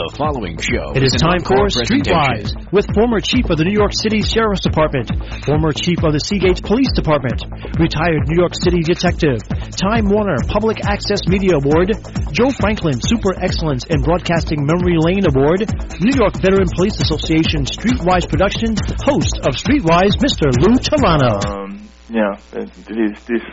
[0.00, 1.68] The following show It is time for.
[1.68, 5.12] Streetwise with former chief of the New York City Sheriff's Department,
[5.44, 7.44] former chief of the Seagate Police Department,
[7.76, 9.44] retired New York City detective,
[9.76, 11.92] Time Warner Public Access Media Award,
[12.32, 15.68] Joe Franklin Super Excellence in Broadcasting Memory Lane Award,
[16.00, 18.72] New York Veteran Police Association Streetwise production,
[19.04, 20.48] host of Streetwise, Mr.
[20.64, 21.44] Lou Telano.
[21.44, 23.44] Um, yeah, it- these, these,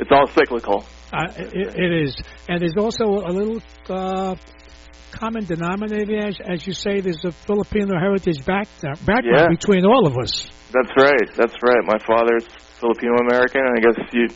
[0.00, 0.88] it's all cyclical.
[1.12, 2.16] Uh, it, it is,
[2.48, 3.60] and there's also a little
[3.92, 4.34] uh,
[5.10, 7.00] common denominator, as, as you say.
[7.00, 9.56] There's a Filipino heritage back, uh, background Yeah.
[9.58, 10.48] between all of us.
[10.72, 11.28] That's right.
[11.36, 11.82] That's right.
[11.84, 12.46] My father's
[12.80, 14.28] Filipino American, and I guess you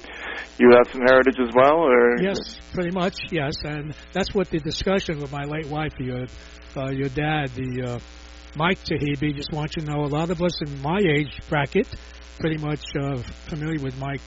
[0.59, 2.39] you have some heritage as well, or Yes,
[2.75, 3.15] pretty much.
[3.31, 6.27] Yes, and that's what the discussion with my late wife, your
[6.77, 7.99] uh, your dad, the uh,
[8.57, 11.87] Mike Taibbi, just want you to know a lot of us in my age bracket
[12.39, 13.17] pretty much uh,
[13.49, 14.21] familiar with Mike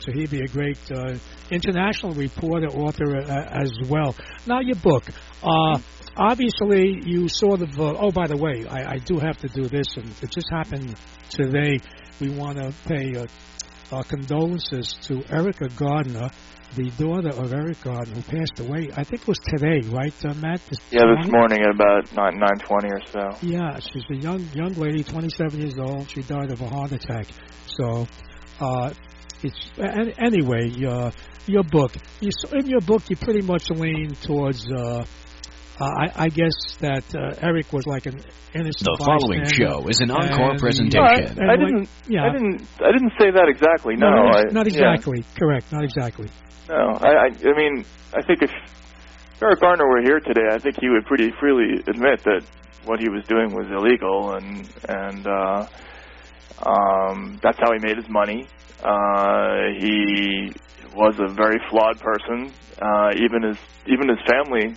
[0.00, 1.14] Taibbi, a great uh,
[1.50, 4.14] international reporter, author uh, as well.
[4.46, 5.04] Now, your book.
[5.42, 5.78] Uh,
[6.16, 7.78] obviously, you sort of.
[7.80, 10.50] Uh, oh, by the way, I, I do have to do this, and it just
[10.50, 10.96] happened
[11.30, 11.80] today.
[12.20, 13.26] We want to pay uh,
[13.92, 16.30] uh, condolences to Erica Gardner,
[16.74, 18.90] the daughter of Eric Gardner, who passed away.
[18.96, 20.60] I think it was today, right, uh, Matt?
[20.68, 23.36] This yeah, this morning at about nine nine twenty or so.
[23.42, 26.10] Yeah, she's a young young lady, 27 years old.
[26.10, 27.26] She died of a heart attack.
[27.66, 28.06] So,
[28.60, 28.92] uh,
[29.42, 30.70] it's an- anyway.
[30.84, 31.10] Uh,
[31.46, 34.68] your book, you, in your book, you pretty much lean towards.
[34.70, 35.04] Uh,
[35.80, 38.22] uh, I, I guess that uh, Eric was like an
[38.54, 38.84] innocent.
[38.84, 41.36] The following bystander, show is an encore and- presentation.
[41.36, 41.88] No, I, I didn't.
[42.08, 42.24] yeah.
[42.24, 42.66] I didn't.
[42.80, 43.96] I didn't say that exactly.
[43.96, 44.72] No, not, I, not yeah.
[44.72, 45.24] exactly.
[45.38, 45.70] Correct.
[45.72, 46.30] Not exactly.
[46.68, 47.26] No, I, I.
[47.26, 48.50] I mean, I think if
[49.42, 52.42] Eric Garner were here today, I think he would pretty freely admit that
[52.86, 55.66] what he was doing was illegal, and and uh,
[56.64, 58.48] um, that's how he made his money.
[58.82, 60.52] Uh, he
[60.94, 62.52] was a very flawed person.
[62.80, 64.74] Uh, even his even his family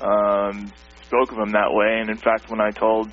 [0.00, 0.72] um,
[1.06, 1.98] spoke of him that way.
[2.00, 3.10] And in fact, when I told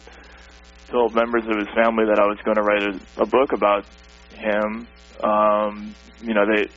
[0.90, 3.86] told members of his family that I was going to write a, a book about
[4.34, 4.88] him,
[5.24, 6.68] um, you know, they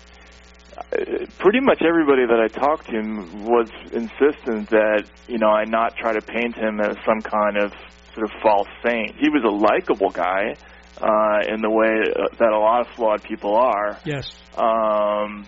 [1.39, 3.01] pretty much everybody that I talked to
[3.45, 7.73] was insistent that you know I not try to paint him as some kind of
[8.15, 9.17] sort of false saint.
[9.17, 10.57] He was a likable guy
[11.01, 13.99] uh, in the way uh, that a lot of flawed people are.
[14.05, 14.33] Yes.
[14.57, 15.47] Um,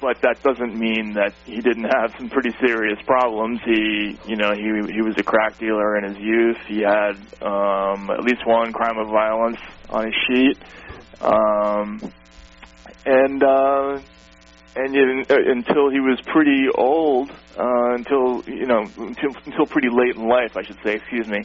[0.00, 3.60] but that doesn't mean that he didn't have some pretty serious problems.
[3.64, 6.56] He, you know, he he was a crack dealer in his youth.
[6.68, 9.58] He had um, at least one crime of violence
[9.90, 10.58] on his sheet,
[11.20, 12.12] um,
[13.04, 14.00] and uh,
[14.76, 19.88] and yet, uh, until he was pretty old, uh, until you know, until, until pretty
[19.90, 20.94] late in life, I should say.
[20.94, 21.44] Excuse me.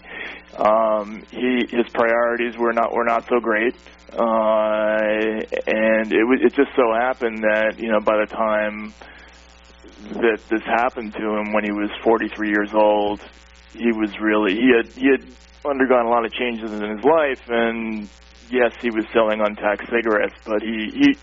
[0.57, 3.75] Um, he his priorities were not were not so great,
[4.11, 8.93] uh, and it was it just so happened that you know by the time
[10.21, 13.21] that this happened to him when he was 43 years old,
[13.73, 15.25] he was really he had he had
[15.65, 18.09] undergone a lot of changes in his life, and
[18.49, 21.17] yes, he was selling untaxed cigarettes, but he he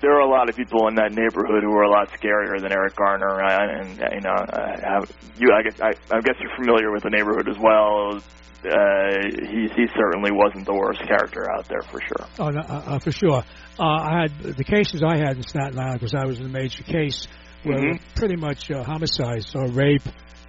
[0.00, 2.72] there are a lot of people in that neighborhood who are a lot scarier than
[2.72, 4.36] Eric Garner, uh, and you know,
[4.82, 8.20] have, you I guess I, I guess you're familiar with the neighborhood as well.
[8.64, 12.26] Uh, he he certainly wasn't the worst character out there for sure.
[12.38, 13.42] Oh, no, uh, uh, for sure.
[13.78, 16.48] Uh, I had the cases I had in Staten Island because I was in a
[16.48, 17.28] major case
[17.64, 18.00] were Mhm.
[18.14, 20.02] pretty much uh, homicides, so rape,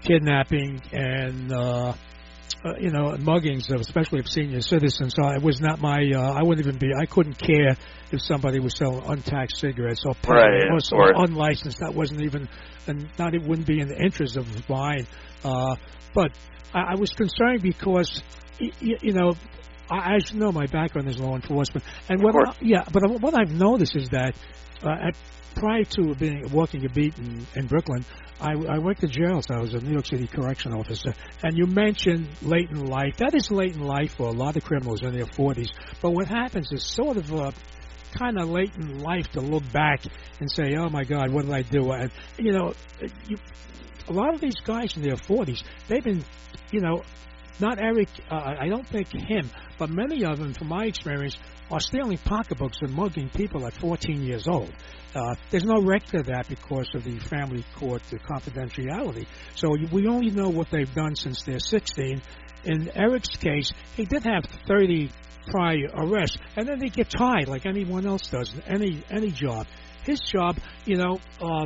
[0.03, 1.93] kidnapping, and uh,
[2.65, 5.13] uh, you know muggings, of, especially of senior citizens.
[5.15, 6.11] So it was not my.
[6.13, 6.91] Uh, I wouldn't even be.
[6.93, 7.75] I couldn't care
[8.11, 10.79] if somebody was selling untaxed cigarettes or Right, or,
[11.15, 11.79] or unlicensed.
[11.79, 12.47] That wasn't even,
[12.87, 15.07] and not it wouldn't be in the interest of mine.
[15.43, 15.75] Uh,
[16.13, 16.31] but
[16.73, 18.21] I, I was concerned because,
[18.59, 19.35] y- y- you know,
[19.89, 22.35] I, as you know, my background is law enforcement, and what.
[22.35, 24.35] I, yeah, but what I've noticed is that
[24.83, 25.15] uh, at,
[25.55, 28.05] prior to being working a beat in, in Brooklyn,
[28.39, 29.45] I, I worked at jails.
[29.49, 33.17] I was a New York City correction officer, and you mentioned late in life.
[33.17, 35.69] That is late in life for a lot of criminals in their 40s.
[36.01, 37.51] But what happens is sort of uh,
[38.17, 40.03] kind of late in life to look back
[40.39, 42.73] and say, "Oh my God, what did I do?" And you know,
[43.27, 43.37] you,
[44.07, 46.23] a lot of these guys in their 40s, they've been,
[46.71, 47.03] you know,
[47.59, 48.09] not Eric.
[48.29, 49.49] Uh, I don't think him,
[49.79, 51.37] but many of them, from my experience,
[51.71, 54.73] are stealing pocketbooks and mugging people at 14 years old.
[55.13, 59.25] Uh, there's no record of that because of the family court the confidentiality.
[59.55, 62.21] So we only know what they've done since they're 16.
[62.65, 65.09] In Eric's case, he did have 30
[65.47, 69.65] prior arrests, and then he gets tied like anyone else does, any any job.
[70.03, 71.65] His job, you know, uh,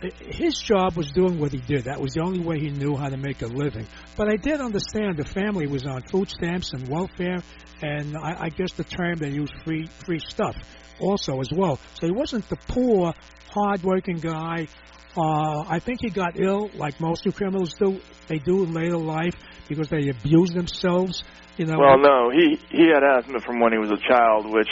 [0.00, 1.84] his job was doing what he did.
[1.84, 3.86] That was the only way he knew how to make a living.
[4.16, 7.42] But I did understand the family was on food stamps and welfare,
[7.82, 10.56] and I, I guess the term they used free free stuff
[11.00, 11.78] also as well.
[11.94, 13.14] So he wasn't the poor,
[13.50, 14.68] hard-working guy.
[15.16, 18.00] Uh, I think he got ill, like most new criminals do.
[18.26, 19.34] They do in later life
[19.68, 21.22] because they abuse themselves.
[21.56, 21.78] You know.
[21.78, 24.70] Well, no, he he had asthma from when he was a child, which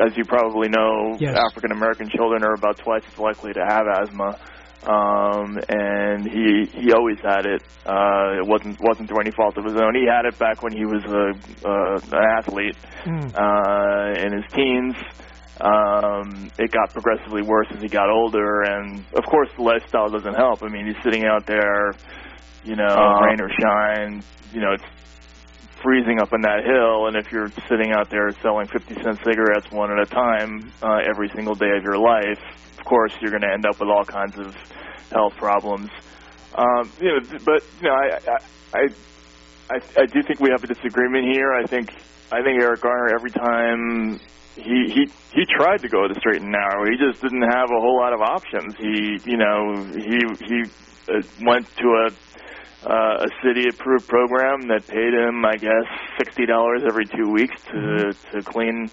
[0.00, 1.36] as you probably know, yes.
[1.36, 4.38] African American children are about twice as likely to have asthma.
[4.84, 7.62] Um, and he he always had it.
[7.86, 9.94] Uh, it wasn't wasn't through any fault of his own.
[9.94, 11.30] He had it back when he was a
[11.68, 13.30] uh, an athlete mm.
[13.30, 14.96] uh, in his teens.
[15.60, 20.34] Um, it got progressively worse as he got older, and of course the lifestyle doesn't
[20.34, 20.64] help.
[20.64, 21.92] I mean, he's sitting out there,
[22.64, 23.24] you know, Uh-huh.
[23.26, 24.24] rain or shine.
[24.52, 24.84] You know, it's
[25.82, 29.70] freezing up in that hill, and if you're sitting out there selling 50 cent cigarettes
[29.70, 32.40] one at a time uh, every single day of your life,
[32.78, 34.54] of course you're going to end up with all kinds of
[35.10, 35.90] health problems.
[36.54, 38.38] Um, you know, but you know, I,
[38.74, 38.88] I,
[39.70, 41.52] I, I, do think we have a disagreement here.
[41.52, 41.90] I think,
[42.30, 44.20] I think Eric Garner every time
[44.54, 47.80] he he he tried to go the straight and narrow, he just didn't have a
[47.80, 48.76] whole lot of options.
[48.76, 50.64] He, you know, he he
[51.08, 52.10] uh, went to a
[52.84, 55.86] uh, a city approved program that paid him, I guess,
[56.18, 58.90] sixty dollars every two weeks to to clean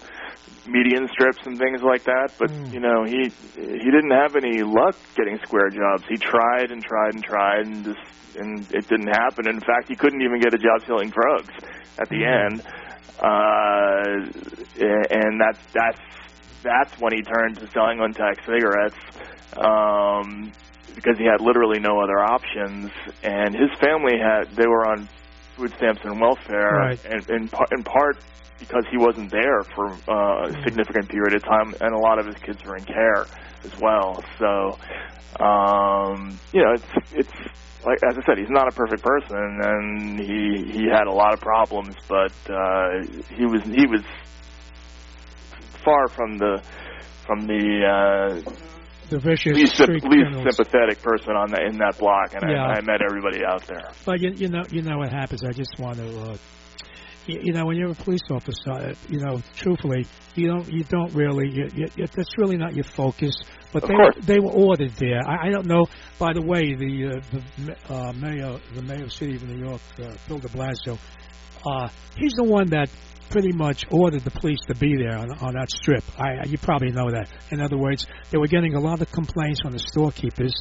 [0.66, 2.30] median strips and things like that.
[2.38, 2.72] But Mm.
[2.72, 6.04] you know, he he didn't have any luck getting square jobs.
[6.08, 8.00] He tried and tried and tried, and just
[8.38, 9.46] and it didn't happen.
[9.48, 11.54] In fact, he couldn't even get a job selling drugs
[11.98, 12.44] at the Mm.
[12.44, 12.62] end.
[13.18, 14.30] Uh,
[15.10, 15.98] and that's that's
[16.62, 18.96] that's when he turned to selling untaxed cigarettes.
[19.56, 20.52] Um,
[20.94, 22.90] because he had literally no other options,
[23.22, 25.08] and his family had they were on
[25.56, 27.00] food stamps and welfare, Right.
[27.04, 28.16] and in, par- in part
[28.58, 32.26] because he wasn't there for uh, a significant period of time, and a lot of
[32.26, 33.26] his kids were in care
[33.64, 34.22] as well.
[34.38, 34.76] So,
[35.42, 37.38] um, you know, it's it's
[37.84, 41.32] like as I said, he's not a perfect person, and he he had a lot
[41.32, 42.88] of problems, but uh,
[43.36, 44.04] he was he was
[45.84, 46.58] far from the
[47.26, 47.64] from the
[48.44, 48.50] uh,
[49.10, 50.56] the vicious least, street least criminals.
[50.56, 52.64] sympathetic person on the, in that block, and Yeah.
[52.64, 53.90] I, I met everybody out there.
[54.06, 55.44] But you, you know, you know what happens.
[55.44, 56.36] I just want to, uh,
[57.26, 60.84] you, you know, when you're a police officer, uh, you know, truthfully, you don't, you
[60.84, 63.36] don't really, you, you, you, that's really not your focus.
[63.72, 64.16] But Of they, course.
[64.22, 65.20] they were ordered there.
[65.26, 65.86] I, I don't know.
[66.18, 69.64] By the way, the uh, the uh, mayor, the mayor of the city of New
[69.64, 70.98] York, uh, Bill De Blasio,
[71.64, 72.88] uh, he's the one that
[73.30, 76.04] pretty much ordered the police to be there on, on that strip.
[76.18, 77.28] I, you probably know that.
[77.50, 80.54] In other words, they were getting a lot of complaints from the storekeepers,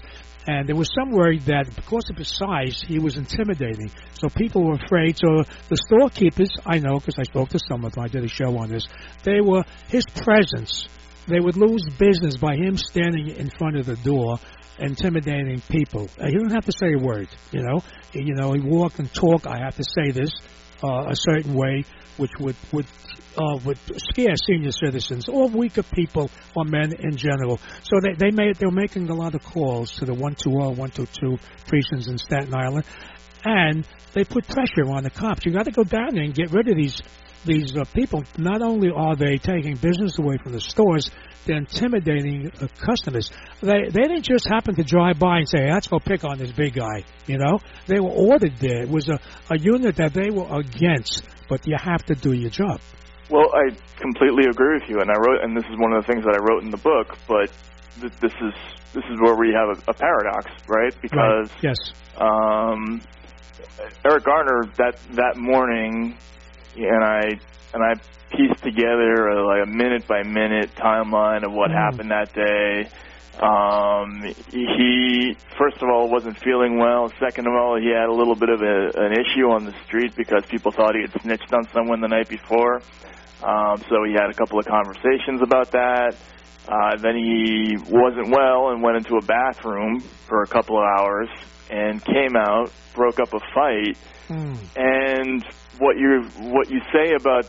[0.48, 3.92] and there was some worry that because of his size, he was intimidating.
[4.14, 5.18] So people were afraid.
[5.18, 8.28] So the storekeepers, I know because I spoke to some of them, I did a
[8.28, 8.88] show on this,
[9.24, 10.88] they were, his presence,
[11.28, 14.40] they would lose business by him standing in front of the door
[14.80, 16.10] intimidating people.
[16.20, 17.82] Uh, he didn't have to say a word, you know.
[18.14, 19.46] You know, he walked and talked.
[19.46, 20.32] I have to say this
[20.84, 21.84] uh, a certain way,
[22.20, 22.86] which would would
[23.38, 23.78] uh, would
[24.12, 27.60] scare senior citizens or weaker people or men in general.
[27.84, 30.52] So they they made they were making a lot of calls to the one two
[30.52, 31.38] zero one two two
[31.68, 32.86] precincts in Staten Island,
[33.44, 35.46] and they put pressure on the cops.
[35.46, 37.02] You got to go down there and get rid of these
[37.46, 38.24] these uh, people.
[38.38, 41.10] Not only are they taking business away from the stores,
[41.46, 43.32] they're intimidating uh, customers.
[43.62, 46.52] They they didn't just happen to drive by and say, "Let's go pick on this
[46.52, 48.84] big guy." You know, they were ordered there.
[48.84, 49.20] It was a,
[49.50, 52.80] a unit that they were against, but you have to do your job.
[53.30, 56.12] Well, I completely agree with you, and I wrote, and this is one of the
[56.12, 57.18] things that I wrote in the book.
[57.28, 57.52] But
[58.02, 58.54] th- this is
[58.94, 60.94] this is where we have a, a paradox, right?
[61.02, 61.64] Because right.
[61.64, 61.78] yes,
[62.18, 63.02] um,
[64.04, 66.18] Eric Garner that that morning,
[66.86, 67.40] and I
[67.74, 67.96] and I
[68.36, 71.76] pieced together a, like a minute by minute timeline of what Mm.
[71.76, 72.90] happened that day.
[73.40, 77.12] Um, he first of all wasn't feeling well.
[77.20, 80.14] Second of all, he had a little bit of a, an issue on the street
[80.18, 82.84] because people thought he had snitched on someone the night before.
[83.42, 86.12] Um, so he had a couple of conversations about that.
[86.68, 91.30] Uh, then he wasn't well and went into a bathroom for a couple of hours
[91.70, 93.98] and came out, broke up a fight.
[94.30, 94.70] Mm.
[94.76, 95.44] And
[95.78, 97.46] what you what you say about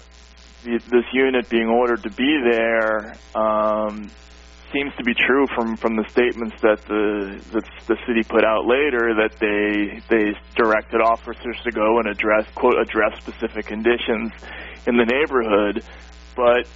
[0.64, 4.10] the, this unit being ordered to be there um,
[4.72, 8.66] seems to be true from from the statements that the that the city put out
[8.66, 14.32] later that they they directed officers to go and address quote address specific conditions
[14.86, 15.82] in the neighborhood,
[16.36, 16.66] but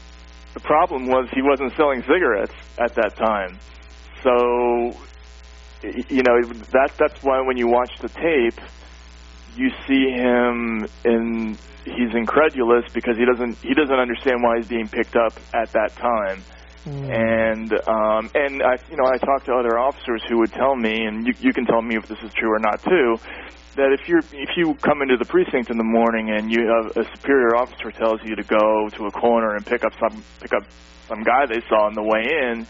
[0.54, 3.58] the problem was he wasn't selling cigarettes at that time.
[4.22, 4.96] So
[6.08, 8.60] you know that that's why when you watch the tape
[9.56, 14.88] you see him and he's incredulous because he doesn't he doesn't understand why he's being
[14.88, 16.44] picked up at that time
[16.86, 17.08] Mm.
[17.08, 21.04] And um, and I you know I talked to other officers who would tell me,
[21.06, 23.16] and you, you can tell me if this is true or not too,
[23.76, 26.96] that if you're if you come into the precinct in the morning and you have
[26.96, 30.52] a superior officer tells you to go to a corner and pick up some pick
[30.52, 30.64] up
[31.08, 32.66] some guy they saw on the way in,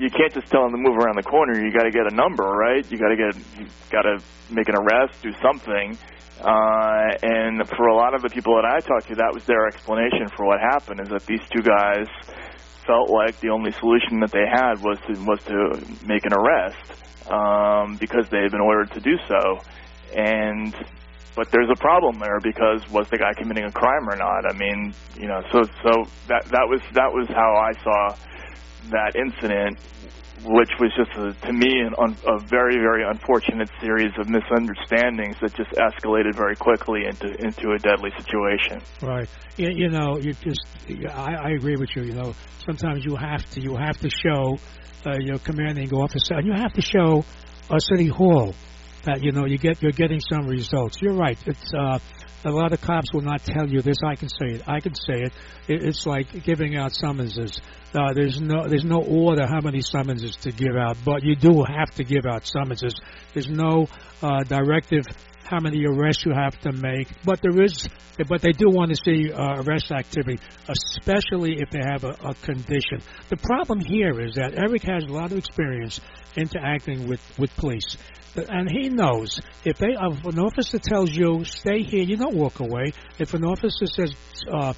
[0.00, 1.60] you can't just tell them to move around the corner.
[1.60, 2.80] You got to get a number, right?
[2.90, 3.36] You got to get
[3.92, 5.98] got to make an arrest, do something.
[6.40, 9.68] Uh, and for a lot of the people that I talked to, that was their
[9.68, 11.00] explanation for what happened.
[11.04, 12.08] Is that these two guys
[12.86, 16.88] felt like the only solution that they had was to was to make an arrest
[17.28, 19.60] um, because they had been ordered to do so.
[20.16, 20.74] And
[21.36, 24.48] but there's a problem there because was the guy committing a crime or not?
[24.48, 28.16] I mean, you know, so so that that was that was how I saw
[28.90, 29.76] that incident,
[30.42, 35.54] which was just a, to me an a very very unfortunate series of misunderstandings that
[35.56, 38.80] just escalated very quickly into into a deadly situation.
[39.02, 39.28] Right.
[39.56, 40.64] You, you know, you just
[41.12, 42.04] I, I agree with you.
[42.04, 42.32] You know,
[42.64, 44.56] sometimes you have to you have to show
[45.04, 47.22] uh, your commanding officer, and you have to show
[47.70, 48.54] a city hall
[49.04, 51.00] that you know you get you're getting some results.
[51.00, 51.38] You're right.
[51.46, 51.98] It's uh,
[52.44, 53.98] a lot of cops will not tell you this.
[54.04, 54.62] I can say it.
[54.66, 55.32] I can say it.
[55.68, 57.60] it it's like giving out summonses.
[57.94, 61.64] Uh, there's no there's no order how many summonses to give out, but you do
[61.64, 62.94] have to give out summonses.
[63.34, 63.88] There's no
[64.22, 65.06] uh, directive
[65.50, 67.88] how many arrests you have to make, but there is,
[68.28, 70.38] but they do want to see uh, arrest activity,
[70.68, 73.02] especially if they have a, a condition.
[73.30, 76.00] The problem here is that Eric has a lot of experience
[76.36, 77.96] interacting with with police
[78.36, 82.60] and he knows if they if an officer tells you stay here, you don't walk
[82.60, 82.92] away.
[83.18, 84.14] If an officer says
[84.50, 84.72] uh,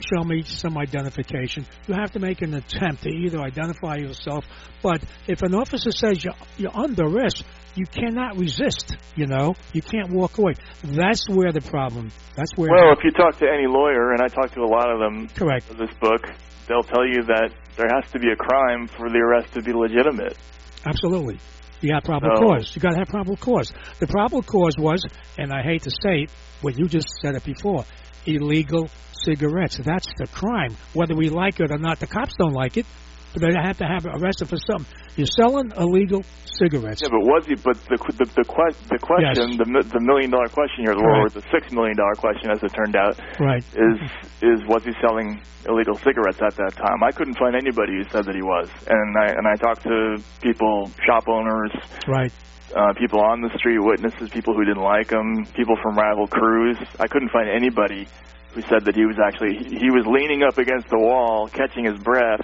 [0.00, 4.44] show me some identification, you have to make an attempt to either identify yourself.
[4.82, 8.96] But if an officer says you're, you're under arrest, you cannot resist.
[9.16, 10.54] You know, you can't walk away.
[10.82, 12.10] That's where the problem.
[12.36, 12.70] That's where.
[12.70, 15.28] Well, if you talk to any lawyer, and I talk to a lot of them,
[15.28, 15.68] correct.
[15.78, 16.26] this book,
[16.68, 19.72] they'll tell you that there has to be a crime for the arrest to be
[19.72, 20.36] legitimate.
[20.84, 21.38] Absolutely.
[21.80, 22.76] You got probable So- cause.
[22.76, 23.72] You got to have probable cause.
[23.98, 25.04] The probable cause was,
[25.38, 27.84] and I hate to say it, what you just said it before,
[28.26, 28.90] illegal
[29.24, 29.78] cigarettes.
[29.78, 30.76] That's the crime.
[30.92, 32.86] Whether we like it or not, the cops don't like it,
[33.32, 34.86] but they have to have it arrested for something.
[35.16, 36.22] You're selling illegal
[36.58, 37.02] cigarettes.
[37.02, 37.54] Yeah, but was he?
[37.54, 38.44] But the the the,
[38.90, 39.58] the question, Yes.
[39.58, 39.66] the
[39.98, 43.18] the million dollar question here, or the six million dollar question, as it turned out,
[43.38, 43.62] Right.
[43.74, 43.98] is
[44.42, 47.02] is was he selling illegal cigarettes at that time?
[47.02, 50.16] I couldn't find anybody who said that he was, and I and I talked to
[50.40, 51.72] people, shop owners,
[52.06, 52.32] Right.
[52.74, 56.78] uh, people on the street, witnesses, people who didn't like him, people from rival crews.
[56.98, 58.06] I couldn't find anybody
[58.54, 61.98] who said that he was actually he was leaning up against the wall, catching his
[61.98, 62.42] breath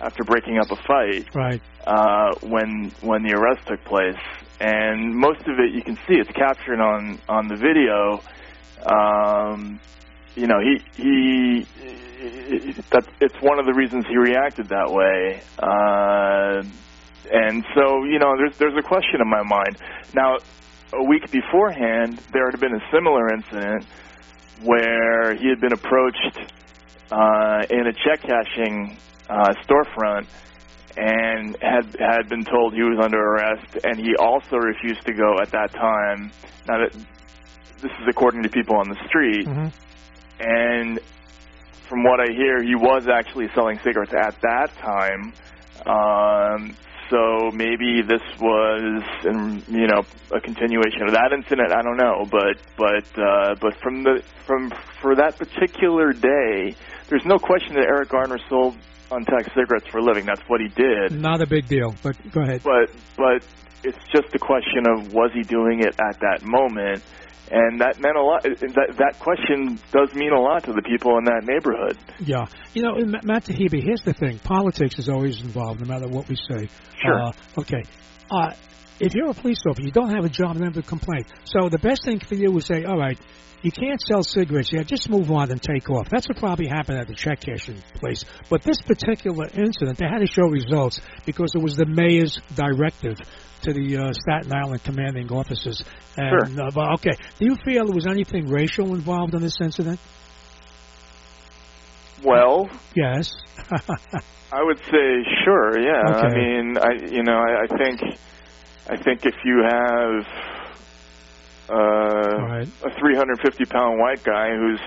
[0.00, 1.60] after breaking up a fight Right.
[1.86, 4.20] uh, when when the arrest took place.
[4.60, 8.22] And most of it, you can see it's captured on on the video.
[8.84, 9.80] Um,
[10.34, 11.66] you know, he he.
[12.90, 15.42] That it's one of the reasons he reacted that way.
[15.58, 16.62] Uh,
[17.30, 19.78] and so, you know, there's there's a question in my mind.
[20.14, 20.38] Now,
[20.92, 23.86] a week beforehand, there had been a similar incident
[24.62, 26.36] where he had been approached
[27.12, 28.96] uh, in a check cashing
[29.28, 30.26] uh, storefront
[30.96, 35.40] and had had been told he was under arrest, and he also refused to go
[35.40, 36.32] at that time.
[36.66, 36.92] Now, that,
[37.82, 39.72] this is according to people on the street, Mhm.
[40.40, 41.00] and
[41.88, 45.32] from what I hear, he was actually selling cigarettes at that time.
[45.86, 46.76] Um,
[47.08, 49.02] so maybe this was,
[49.68, 50.02] you know,
[50.34, 51.72] a continuation of that incident.
[51.72, 54.70] I don't know, but but uh, but from the from
[55.00, 56.76] for that particular day,
[57.08, 58.74] there's no question that Eric Garner sold
[59.10, 60.26] untaxed cigarettes for a living.
[60.26, 61.12] That's what he did.
[61.12, 62.62] Not a big deal, but go ahead.
[62.62, 63.42] But but
[63.84, 67.02] it's just a question of was he doing it at that moment,
[67.50, 68.42] and that meant a lot.
[68.42, 71.98] That that question does mean a lot to the people in that neighborhood.
[72.20, 72.46] Yeah.
[72.74, 74.38] You know, Matt Taibbi, here's the thing.
[74.38, 76.68] Politics is always involved, no matter what we say.
[77.02, 77.22] Sure.
[77.22, 77.84] Uh, okay.
[78.30, 78.52] Uh,
[79.00, 81.24] if you're a police officer, you don't have a job, never complain.
[81.44, 83.18] So the best thing for you is say, all right,
[83.62, 84.70] you can't sell cigarettes.
[84.72, 86.08] Yeah, just move on and take off.
[86.10, 88.24] That's what probably happened at the check cashing place.
[88.48, 93.18] But this particular incident, they had to show results because it was the mayor's directive
[93.62, 95.82] to the uh, Staten Island commanding officers.
[96.16, 96.66] And, Sure.
[96.66, 97.16] uh, but, okay.
[97.38, 100.00] Do you feel there was anything racial involved in this incident?
[102.24, 103.30] Well, Yes.
[104.50, 105.78] I would say sure.
[105.78, 106.02] Yeah.
[106.08, 106.26] Okay.
[106.26, 108.00] I mean, I you know I, I think
[108.88, 110.24] I think if you have
[111.68, 112.68] uh, right.
[112.82, 114.80] a 350 pound white guy who's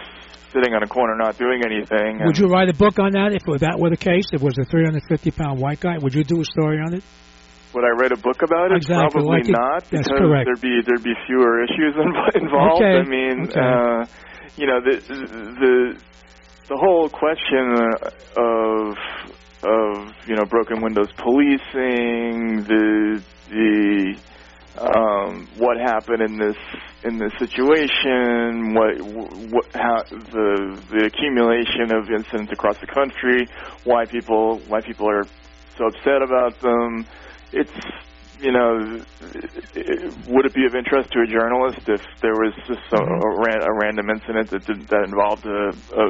[0.52, 3.44] sitting on a corner not doing anything, Would you write a book on that if
[3.62, 4.26] that were the case?
[4.34, 7.04] If it was a 350 pound white guy, would you do a story on it?
[7.74, 8.78] Would I write a book about it?
[8.84, 10.06] Exactly, Probably like it- not, because
[10.46, 12.84] there'd be there'd be fewer issues in- involved.
[12.84, 13.60] Okay, I mean, okay.
[13.60, 14.00] uh,
[14.56, 14.96] you know, the
[15.60, 15.76] the
[16.70, 18.96] the whole question uh, of
[19.64, 24.14] of you know broken windows policing, the the
[24.80, 26.56] um, what happened in this
[27.04, 28.94] in this situation, what
[29.52, 33.48] what how the the accumulation of incidents across the country,
[33.84, 35.28] why people why people are
[35.78, 37.08] so upset about them.
[37.52, 37.80] It's
[38.42, 39.06] you know,
[40.28, 43.62] would it be of interest to a journalist if there was just a, a, ran,
[43.62, 46.06] a random incident that did, that involved a, a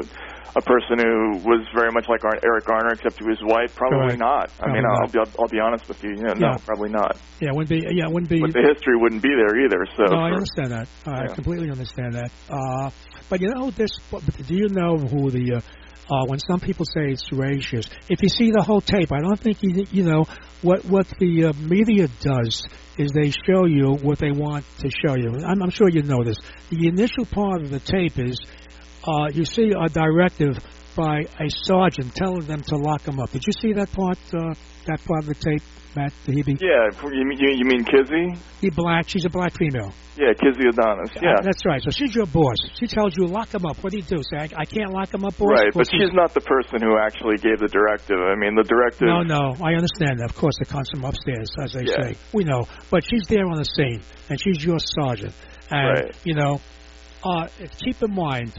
[0.55, 3.71] a person who was very much like Eric Garner, except to his wife?
[3.75, 4.51] Probably not.
[4.59, 6.11] I Probably mean, I'll be I'll, I'll be honest with you.
[6.19, 6.55] know, Yeah.
[6.55, 7.15] No, probably not.
[7.39, 7.83] Yeah, wouldn't be.
[7.95, 8.41] Yeah, wouldn't be.
[8.41, 9.87] But the history wouldn't be there either.
[9.95, 10.87] So no, I understand that.
[11.07, 11.35] I Yeah.
[11.35, 12.31] completely understand that.
[12.51, 12.91] Uh,
[13.29, 13.91] but you know, this.
[14.11, 15.55] but Do you know who the?
[15.55, 15.61] Uh,
[16.11, 19.39] uh, when some people say it's racist, if you see the whole tape, I don't
[19.39, 19.85] think you.
[19.91, 20.25] You know
[20.61, 25.15] what what the uh, media does is they show you what they want to show
[25.15, 25.33] you.
[25.45, 26.37] I'm, I'm sure you know this.
[26.69, 28.37] The initial part of the tape is
[29.07, 30.59] uh, you see a directive
[30.95, 33.31] by a sergeant telling them to lock him up.
[33.31, 34.17] Did you see that part?
[34.33, 34.53] Uh,
[34.87, 35.61] that part of the tape,
[35.95, 36.59] Matt Taibbi?
[36.59, 38.35] yeah, you mean you, mean Kizzy?
[38.61, 39.07] He black.
[39.07, 39.93] She's a black female.
[40.17, 41.11] Yeah, Kizzy Adonis.
[41.21, 41.35] Yeah.
[41.37, 41.81] Uh, that's right.
[41.81, 42.57] So she's your boss.
[42.79, 43.77] She tells you lock him up.
[43.83, 44.21] What do you do?
[44.23, 45.49] Say I, I can't lock him up, boss.
[45.51, 48.17] Right, but course he's- she's not the person who actually gave the directive.
[48.19, 49.07] I mean, the directive.
[49.07, 50.29] No, no, I understand that.
[50.31, 52.09] Of course, it comes from upstairs, as they Yeah.
[52.11, 52.17] say.
[52.33, 55.33] We know, but she's there on the scene, and she's your sergeant.
[55.69, 56.15] And Right.
[56.25, 56.59] you know,
[57.23, 58.53] uh, keep in mind,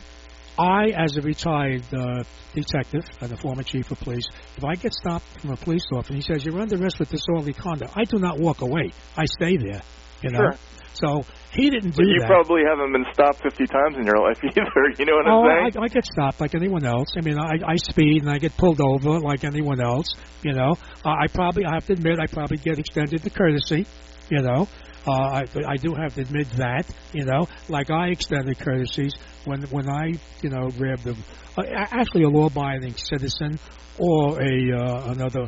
[0.58, 4.92] I, as a retired uh, detective and a former chief of police, if I get
[4.92, 8.04] stopped from a police officer and he says you're under arrest with disorderly conduct, I
[8.04, 8.90] do not walk away.
[9.16, 9.82] I stay there.
[10.22, 10.38] You know.
[10.38, 10.54] Sure.
[10.94, 12.28] So he didn't do But you that.
[12.28, 14.62] probably haven't been stopped 50 times in your life either.
[14.98, 15.84] You know what Oh, I'm I, saying?
[15.84, 17.08] I get stopped like anyone else.
[17.16, 20.06] I mean, I, I speed and I get pulled over like anyone else.
[20.42, 23.86] You know, uh, I probably I have to admit I probably get extended the courtesy.
[24.30, 24.68] You know,
[25.06, 26.86] uh, I I do have to admit that.
[27.12, 31.16] You know, like I extended courtesies when when I you know grabbed them.
[31.56, 33.58] Uh, actually, a law-abiding citizen
[33.98, 35.46] or a uh, another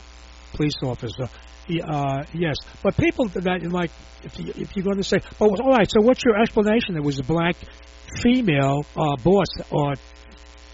[0.52, 1.28] police officer.
[1.82, 3.90] Uh, yes, but people that like
[4.22, 5.90] if you, if you're going to say, oh, all right.
[5.90, 6.96] So what's your explanation?
[6.96, 7.56] It was a black
[8.22, 9.94] female uh, boss or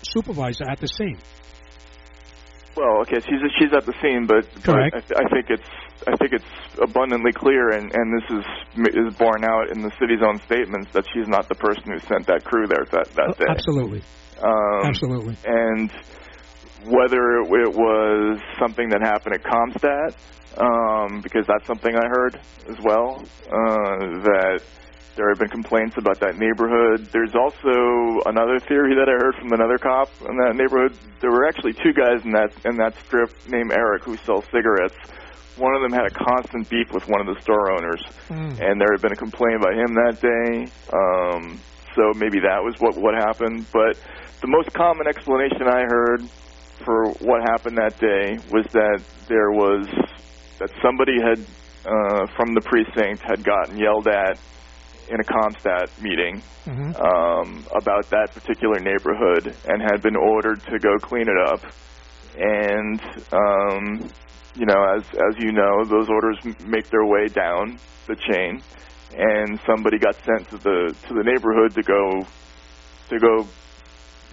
[0.03, 1.19] supervisor at the scene.
[2.81, 5.13] Well, okay, she's she's at the scene, but, but Correct.
[5.13, 5.71] I, I think it's
[6.09, 8.45] I think it's abundantly clear, and and this is
[8.97, 12.27] is borne out in the city's own statements that she's not the person who sent
[12.29, 13.53] that crew there that that day.
[13.53, 14.03] Absolutely,
[14.41, 15.37] Um, absolutely.
[15.45, 15.91] and
[16.89, 20.17] whether it was something that happened at CompStat,
[20.57, 24.61] um, because that's something I heard as well, uh, that
[25.21, 27.05] there have been complaints about that neighborhood.
[27.13, 30.97] There's also another theory that I heard from another cop in that neighborhood.
[31.21, 34.97] There were actually two guys in that in that strip named Eric who sells cigarettes.
[35.59, 38.01] One of them had a constant beef with one of the store owners,
[38.33, 38.65] Mm.
[38.65, 40.73] and there had been a complaint about him that day.
[40.89, 41.61] Um,
[41.95, 43.67] so maybe that was what what happened.
[43.77, 44.01] But
[44.41, 46.25] the most common explanation I heard
[46.81, 49.85] for what happened that day was that there was
[50.65, 51.45] that somebody had
[51.85, 54.41] uh, from the precinct had gotten yelled at
[55.11, 60.79] in a CompStat meeting hmm um, about that particular neighborhood and had been ordered to
[60.79, 61.61] go clean it up.
[62.39, 63.01] And
[63.33, 64.11] um,
[64.55, 68.63] you know, as as you know, those orders m- make their way down the chain,
[69.17, 72.25] and somebody got sent to the to the neighborhood to go
[73.11, 73.49] to go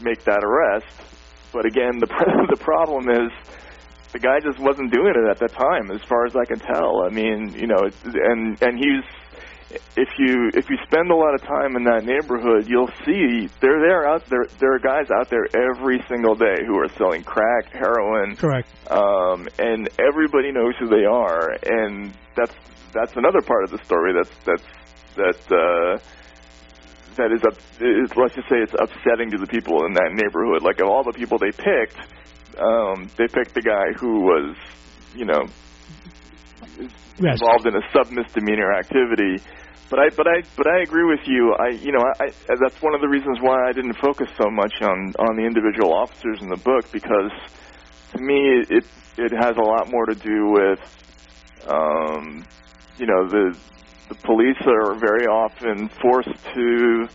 [0.02, 0.86] make that arrest.
[1.54, 3.32] But again, the pr- the problem is
[4.13, 7.02] the guy just wasn't doing it at that time, as far as I can tell.
[7.06, 9.06] I mean, you know, and and he's
[9.69, 13.82] if you if you spend a lot of time in that neighborhood, you'll see they're
[13.82, 14.45] there out there.
[14.60, 18.67] There are guys out there every single day who are selling crack, heroin, Correct.
[18.89, 21.51] um, and everybody knows who they are.
[21.65, 22.53] And that's
[22.93, 24.63] that's another part of the story that's that's
[25.15, 25.99] that uh,
[27.15, 27.58] that is up.
[27.82, 30.63] Is, let's just say it's upsetting to the people in that neighborhood.
[30.63, 31.97] Like of all the people they picked,
[32.58, 34.56] um, they picked the guy who was,
[35.13, 35.43] you know,
[37.20, 37.38] Yes.
[37.42, 39.42] involved in a sub misdemeanor activity.
[39.90, 41.56] But I, but I, but I agree with you.
[41.56, 44.52] I, you know, I, I, that's one of the reasons why I didn't focus so
[44.52, 47.32] much on on the individual officers in the book because
[48.12, 48.84] to me it
[49.18, 50.80] it has a lot more to do with,
[51.66, 52.46] um,
[52.98, 53.58] you know, the
[54.10, 57.08] the police are very often forced to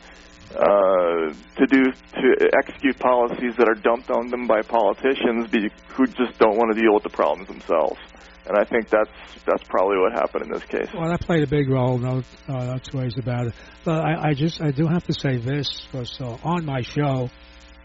[0.53, 6.07] uh, to do to execute policies that are dumped on them by politicians be, who
[6.09, 8.01] just don't want to deal with the problems themselves.
[8.47, 9.11] And I think that's
[9.47, 10.89] that's probably what happened in this case.
[10.93, 11.99] Well, that played a big role.
[11.99, 13.55] No, uh, no two ways about it.
[13.85, 17.31] But I, I just I do have to say this because uh, on my show,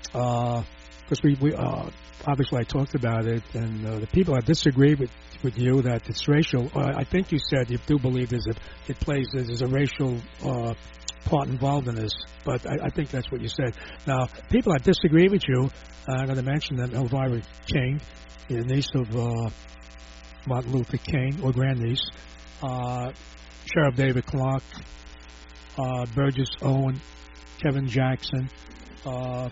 [0.02, 1.90] because we we uh,
[2.26, 5.12] obviously I talked about it, and uh, the people that disagree with
[5.44, 6.72] with you that it's racial.
[6.76, 8.56] Uh, I think you said you do believe there's a
[8.88, 10.74] it plays there's a racial uh,
[11.26, 13.76] part involved in this, but I, I think that's what you said.
[14.06, 15.70] Now, people that disagree with you,
[16.08, 18.02] uh, I'm going to mention that Alveda King,
[18.48, 19.50] the niece of uh,
[20.48, 22.10] Martin Luther King, or grandniece,
[22.64, 23.12] uh,
[23.66, 24.64] Sheriff David Clarke,
[25.78, 27.02] uh, Burgess Owen,
[27.62, 28.50] Kevin Jackson,
[29.06, 29.50] uh,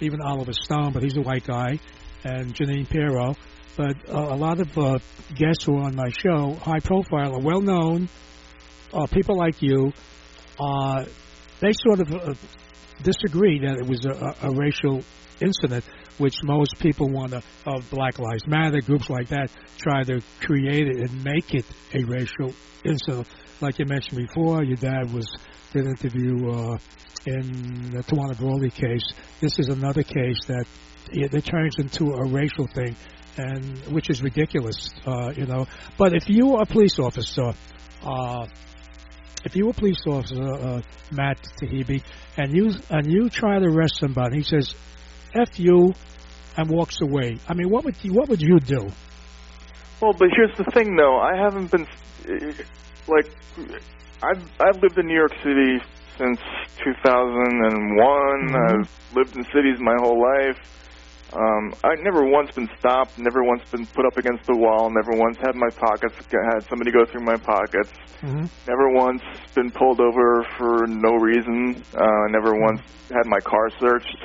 [0.00, 1.78] even Oliver Stone, but he's a white guy,
[2.24, 3.34] and Jeanine Pirro.
[3.76, 4.98] But uh, a lot of uh,
[5.34, 8.08] guests who are on my show, high profile, are well known.
[8.92, 9.92] Uh, people like you,
[11.60, 12.38] they sort of
[13.02, 15.02] disagree that it was a, a racial
[15.40, 15.84] incident,
[16.18, 20.88] which most people want to, of Black Lives Matter, groups like that, try to create
[20.88, 23.26] it and make it a racial incident.
[23.60, 25.26] Like you mentioned before, your dad was
[25.72, 26.78] did an interview uh,
[27.26, 29.12] in the Tawana Brawley case.
[29.40, 30.66] This is another case that
[31.10, 32.94] it, it turns into a racial thing,
[33.36, 35.66] and which is ridiculous, uh, you know.
[35.98, 37.52] But if you are a police officer,
[38.04, 38.46] uh,
[39.44, 42.02] if you were a police officer, uh, Matt Taibbi,
[42.36, 44.74] and you and you try to arrest somebody, he says,
[45.34, 45.94] "F you,"
[46.56, 47.38] and walks away.
[47.48, 48.90] I mean, what would you, what would you do?
[50.00, 51.18] Well, but here's the thing, though.
[51.18, 51.86] I haven't been
[53.08, 53.30] like
[54.22, 55.78] I've I've lived in New York City
[56.18, 56.40] since
[56.84, 57.98] 2001.
[57.98, 58.56] Mm-hmm.
[58.56, 60.58] I've lived in cities my whole life.
[61.32, 65.18] Um, I've never once been stopped, never once been put up against the wall, never
[65.18, 67.90] once had my pockets had somebody go through my pockets,
[68.22, 68.46] mm-hmm.
[68.68, 74.16] never once been pulled over for no reason, uh, never once had my car searched.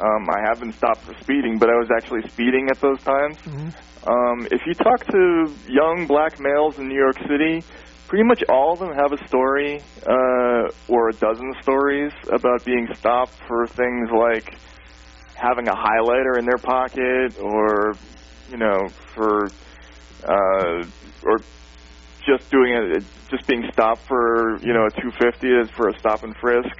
[0.00, 3.38] Um, I have been stopped for speeding, but I was actually speeding at those times.
[3.38, 4.08] Mm-hmm.
[4.08, 7.62] Um, if you talk to young black males in New York City,
[8.08, 12.88] pretty much all of them have a story uh, or a dozen stories about being
[12.98, 14.58] stopped for things like
[15.34, 17.96] having a highlighter in their pocket or
[18.50, 19.46] you know for
[20.24, 20.84] uh,
[21.22, 21.40] or
[22.26, 26.36] just doing it just being stopped for you know a 250 for a stop and
[26.36, 26.76] frisk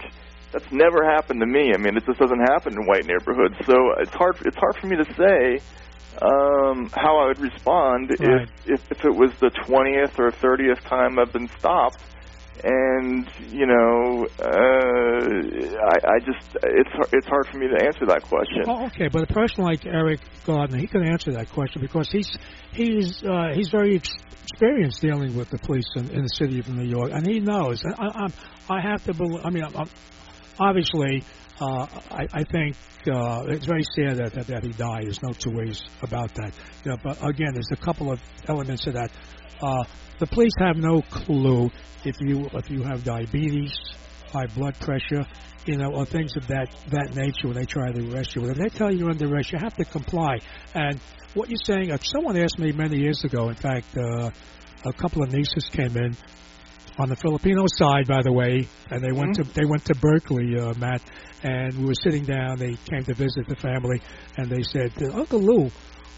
[0.52, 3.74] that's never happened to me i mean it just doesn't happen in white neighborhoods so
[3.98, 5.60] it's hard it's hard for me to say
[6.20, 8.48] um, how I would respond Right.
[8.66, 12.02] if, if if it was the twentieth or thirtieth time I've been stopped,
[12.62, 18.22] and you know, uh, I, I just it's it's hard for me to answer that
[18.22, 18.64] question.
[18.66, 22.36] Oh, okay, but a person like Eric Gardner, he can answer that question because he's
[22.72, 26.68] he's uh, he's very ex- experienced dealing with the police in, in the city of
[26.68, 27.82] New York, and he knows.
[27.84, 28.32] And I, I'm,
[28.68, 29.40] I have to believe.
[29.44, 29.88] I mean, I'm,
[30.62, 31.24] obviously,
[31.60, 35.04] uh, I, I think uh, it's very sad that, that that he died.
[35.04, 36.52] There's no two ways about that.
[36.84, 39.10] You know, but again, there's a couple of elements to that.
[39.60, 39.84] Uh,
[40.18, 41.70] the police have no clue
[42.04, 43.72] if you if you have diabetes,
[44.32, 45.24] high blood pressure,
[45.66, 48.42] you know, or things of that that nature when they try to arrest you.
[48.42, 50.38] When they tell you you're under arrest, you have to comply.
[50.74, 51.00] And
[51.34, 54.30] what you're saying, if someone asked me many years ago, in fact, uh,
[54.84, 56.16] a couple of nieces came in
[56.98, 60.58] on the Filipino side, by the way, and they went to they went to Berkeley,
[60.58, 61.02] uh, Matt,
[61.42, 62.58] and we were sitting down.
[62.58, 64.00] They came to visit the family,
[64.36, 65.70] and they said, Uncle Lou,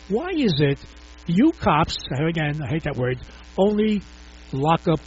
[0.08, 0.78] why is it
[1.26, 3.18] you cops, again, I hate that word,
[3.56, 4.02] only
[4.52, 5.00] lock up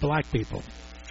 [0.00, 0.62] black people?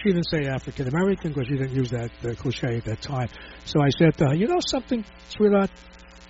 [0.02, 3.28] She didn't say African American because she didn't use that uh, cliche at that time.
[3.64, 5.70] So I said, her, you know something, sweetheart,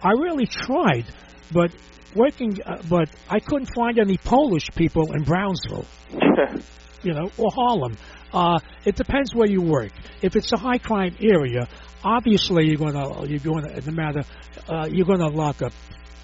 [0.02, 1.04] I really tried,
[1.52, 1.70] but
[2.14, 5.84] working, uh, but I couldn't find any Polish people in Brownsville
[7.02, 7.96] you know, or Harlem.
[8.32, 9.92] Uh, it depends where you work.
[10.22, 11.68] If it's a high crime area,
[12.04, 14.24] obviously you're gonna you're gonna no matter
[14.68, 15.72] uh, you're gonna lock up.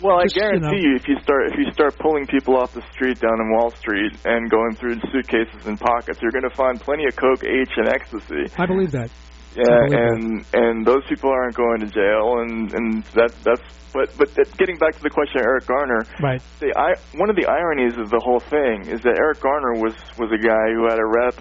[0.02, 2.56] Well, I Just, you guarantee know- you, if you start if you start pulling people
[2.56, 6.48] off the street down in Wall Street and going through suitcases and pockets, you're going
[6.48, 8.52] to find plenty of coke, H, and ecstasy.
[8.58, 9.10] I believe that.
[9.56, 13.62] Yeah, and and those people aren't going to jail, and and that that's.
[13.92, 16.42] But but that- getting back to the question of Eric Garner, Right.
[16.58, 19.94] the I, one of the ironies of the whole thing is that Eric Garner was
[20.18, 21.34] was a guy who had a rep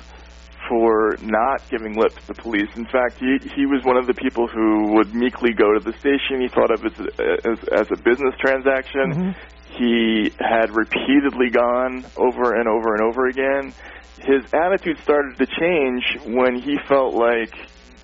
[0.70, 2.70] for not giving lip to the police.
[2.76, 5.94] In fact, he he was one of the people who would meekly go to the
[5.98, 6.42] station.
[6.42, 9.34] He thought of it as as, as a business transaction.
[9.34, 9.36] Mhm.
[9.70, 13.74] He had repeatedly gone over and over and over again.
[14.22, 17.52] His attitude started to change when he felt like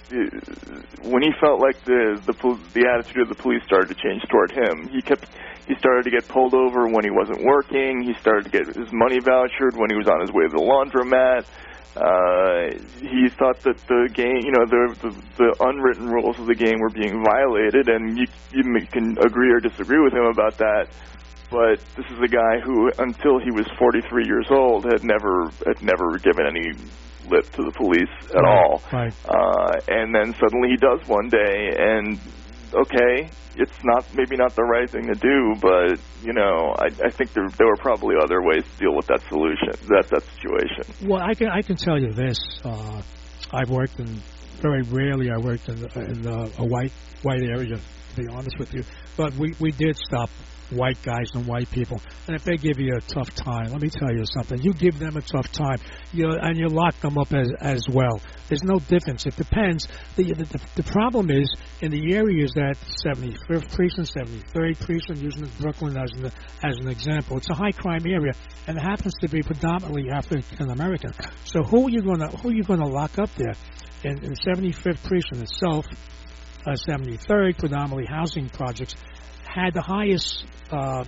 [0.10, 2.34] when he felt like the the
[2.74, 4.90] the attitude of the police started to change toward him.
[4.90, 5.26] He kept
[5.68, 8.02] he started to get pulled over when he wasn't working.
[8.02, 10.58] He started to get his money vouchered when he was on his way to the
[10.58, 11.46] laundromat.
[11.96, 16.56] Uh, he thought that the game, you know, the, the the unwritten rules of the
[16.56, 20.88] game were being violated, and you you can agree or disagree with him about that.
[21.50, 25.82] But this is a guy who, until he was 43 years old, had never had
[25.82, 26.74] never given any
[27.30, 28.84] lip to the police at all.
[28.94, 29.14] Right.
[29.26, 32.20] Uh, and then suddenly he does one day, and
[32.74, 37.12] okay, it's not maybe not the right thing to do, but you know, I, I
[37.12, 41.10] think there there were probably other ways to deal with that solution, that that situation.
[41.10, 42.38] Well, I can I can tell you this.
[42.64, 43.02] Uh,
[43.52, 44.22] I've worked in
[44.62, 47.78] very rarely I worked in, in uh, a white white area.
[47.78, 48.84] To be honest with you,
[49.18, 50.30] but we we did stop
[50.72, 52.02] white guys and white people.
[52.28, 54.62] And if they give you a tough time, let me tell you something.
[54.62, 55.80] You give them a tough time,
[56.14, 58.22] you and you lock them up as as well.
[58.48, 59.26] There's no difference.
[59.26, 59.88] It depends.
[60.16, 65.98] The the, the problem is in the areas that 75th precinct, 73rd precinct, using Brooklyn
[65.98, 66.32] as an
[66.64, 68.34] as an example, it's a high crime area,
[68.68, 71.14] and it happens to be predominantly African American.
[71.46, 73.56] So who are you going to who are you going to lock up there?
[74.02, 75.86] In, in 75th precinct itself,
[76.66, 78.96] uh, 73rd, predominantly housing projects,
[79.54, 81.04] had the highest uh,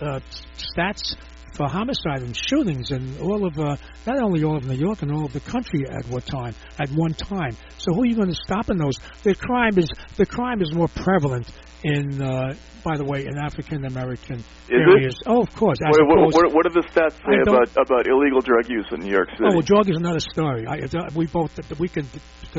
[0.00, 0.20] uh,
[0.56, 1.14] stats
[1.52, 5.12] for homicide and shootings in all of uh, not only all of New York and
[5.12, 7.56] all of the country at what time at one time.
[7.78, 8.94] So who are you going to stop in those?
[9.22, 11.48] The crime is the crime is more prevalent
[11.84, 15.14] in uh, by the way in African American areas.
[15.14, 15.26] It?
[15.26, 15.78] Oh, of course.
[15.80, 19.10] What, what, what, what, do the stats say about about illegal drug use in New
[19.10, 19.44] York City?
[19.44, 20.66] Oh, well, drug is another story.
[20.66, 22.06] I, we both we can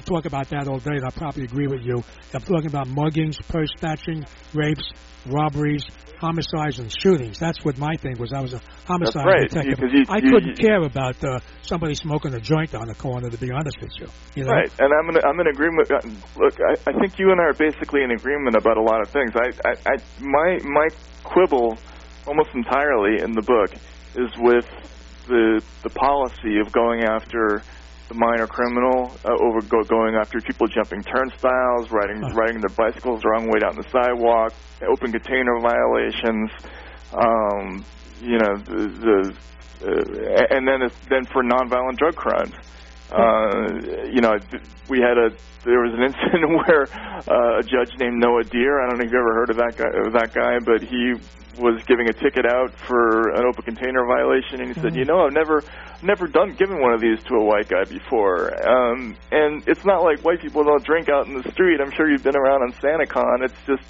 [0.05, 2.03] talk about that all day, and I probably agree with you.
[2.33, 4.89] I'm talking about muggings, purse snatching, rapes,
[5.25, 5.85] robberies,
[6.23, 7.37] homicides and shootings.
[7.37, 8.31] That's what my thing was.
[8.33, 9.49] I was a homicide right.
[9.49, 9.79] detective.
[9.91, 13.29] You, I couldn't you, care about uh, somebody smoking a joint on the corner.
[13.29, 14.51] To be honest with you, you know?
[14.51, 14.71] right?
[14.79, 15.91] And I'm in, I'm in agreement.
[15.91, 15.99] Uh,
[16.37, 19.09] look, I, I think you and I are basically in agreement about a lot of
[19.09, 19.31] things.
[19.35, 20.87] I, I, I my my
[21.23, 21.77] quibble,
[22.27, 23.73] almost entirely in the book,
[24.15, 24.65] is with
[25.27, 27.61] the the policy of going after
[28.09, 32.33] the minor criminal uh, over go, going after people jumping turnstiles, riding huh.
[32.33, 34.53] riding their bicycles the wrong way down the sidewalk,
[34.85, 36.51] open container violations,
[37.13, 37.85] um,
[38.23, 39.35] you know, the, the
[39.85, 42.53] uh, and then it's, then for nonviolent drug crimes.
[43.11, 44.37] Uh, you know,
[44.87, 46.87] we had a there was an incident where
[47.27, 48.81] uh, a judge named Noach Dear.
[48.81, 49.89] I don't know if you've ever heard of that guy.
[50.07, 51.15] Of that guy, but he
[51.57, 54.81] was giving a ticket out for an open container violation, and he mm-hmm.
[54.81, 55.63] said, "You know, I've never,
[56.01, 60.03] never done given one of these to a white guy before." Um, and it's not
[60.03, 61.79] like white people don't drink out in the street.
[61.79, 63.43] I'm sure you've been around on SantaCon.
[63.43, 63.83] It's just,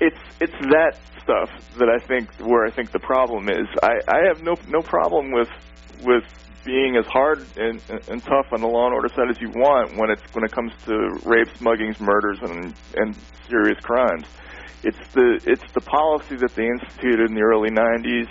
[0.00, 3.66] it's it's that stuff that I think where I think the problem is.
[3.82, 5.48] I I have no no problem with
[6.02, 6.24] with
[6.64, 9.96] being as hard and, and tough on the law and order side as you want
[9.96, 13.14] when it's when it comes to rapes, muggings, murders, and and
[13.48, 14.26] serious crimes.
[14.82, 18.28] It's the it's the policy that they instituted in the early '90s,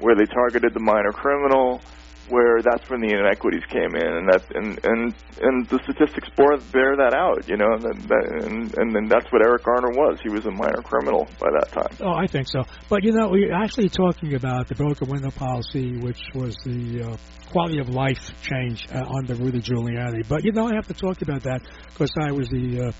[0.00, 1.80] where they targeted the minor criminal,
[2.28, 6.56] where that's when the inequities came in, and that and and and the statistics bore,
[6.72, 10.18] bear that out, you know, and that, and and then that's what Eric Garner was.
[10.22, 11.96] He was a minor criminal by that time.
[12.00, 12.62] Oh, I think so.
[12.88, 17.16] But you know, we're actually talking about the broken window policy, which was the uh,
[17.50, 20.26] quality of life change uh, under Rudy Giuliani.
[20.28, 22.92] But you know, I have to talk about that because I was the uh,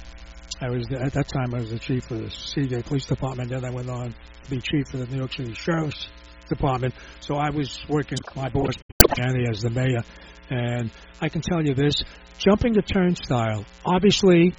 [0.61, 3.51] I was at that time I was the chief of the Seagate Police Department.
[3.51, 6.09] Then I went on to be chief of the New York City Sheriff's
[6.49, 6.95] Department.
[7.21, 8.75] So I was working my boss
[9.09, 10.03] Giuliani as the mayor,
[10.51, 12.03] and I can tell you this:
[12.39, 14.55] jumping the turnstile, obviously,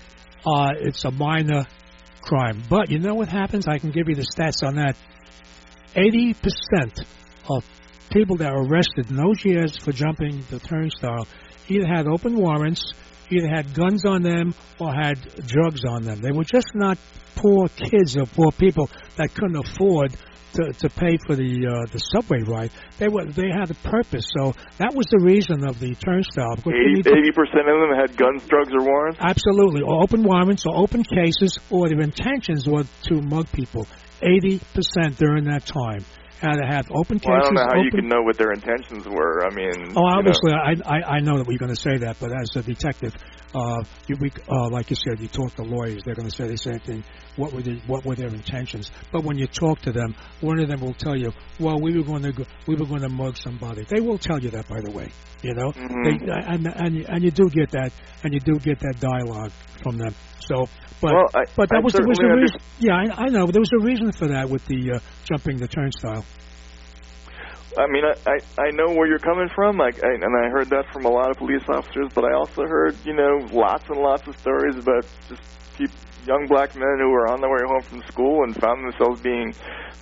[0.46, 1.66] uh, it's a minor
[2.22, 2.64] crime.
[2.70, 3.68] But you know what happens?
[3.68, 4.98] I can give you the stats on that.
[5.96, 7.00] Eighty percent
[7.50, 7.64] of
[8.12, 11.28] people that are arrested in those years for jumping the turnstile
[11.68, 12.94] either had open warrants,
[13.32, 16.22] either had guns on them or had drugs on them.
[16.22, 16.98] They were just not
[17.36, 20.16] poor kids or poor people that couldn't afford
[20.56, 22.72] to, to pay for the uh, the subway ride.
[22.98, 26.56] They were they had a purpose, so that was the reason of the turnstile.
[26.64, 29.20] Eighty percent of them had guns, drugs, or warrants.
[29.22, 33.86] Absolutely, or open warrants, or open cases, or their intentions were to mug people.
[34.22, 36.06] Eighty percent during that time
[36.40, 37.30] had to have open cases.
[37.30, 37.86] Well, I don't know how open...
[37.86, 39.46] you can know what their intentions were.
[39.46, 40.84] I mean, oh, obviously, you know.
[40.86, 43.14] I, I I know that we're going to say that, but as a detective,
[43.54, 46.48] uh, you, we, uh, like you said, you talk to lawyers, they're going to say
[46.48, 47.04] the same thing.
[47.38, 48.92] What were the, what were their intentions?
[49.12, 52.04] But when you talk to them, one of them will tell you, "Well, we were
[52.04, 54.82] going to go, we were going to mug somebody." They will tell you that, by
[54.82, 55.12] the way.
[55.42, 56.04] You know, mm-hmm.
[56.04, 57.92] they, and and and you do get that,
[58.24, 59.52] and you do get that dialogue
[59.84, 60.16] from them.
[60.40, 60.68] So,
[61.02, 62.60] but well, I, but that I was, there was a reason.
[62.80, 63.48] Yeah, I, I know.
[63.52, 66.26] There was a reason for that with the uh, jumping the turnstile.
[67.78, 70.70] I mean, I, I I know where you're coming from, I, I, and I heard
[70.70, 72.08] that from a lot of police officers.
[72.16, 75.42] But I also heard, you know, lots and lots of stories about just
[76.26, 79.54] young black men who were on their way home from school and found themselves being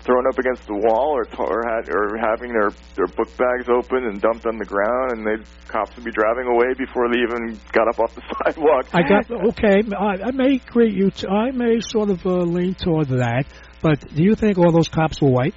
[0.03, 4.03] thrown up against the wall, or or had or having their their book bags open
[4.03, 7.59] and dumped on the ground, and they cops would be driving away before they even
[7.71, 8.87] got up off the sidewalk.
[8.93, 9.83] I got okay.
[9.95, 10.91] I, I may agree.
[10.91, 13.45] You, t- I may sort of uh, lean toward that.
[13.81, 15.55] But do you think all those cops were white?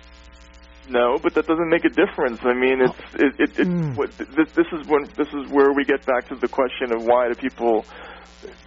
[0.88, 2.40] No, but that doesn't make a difference.
[2.42, 3.96] I mean, it's it, it, it mm.
[3.96, 7.02] what, this, this is when this is where we get back to the question of
[7.02, 7.84] why do people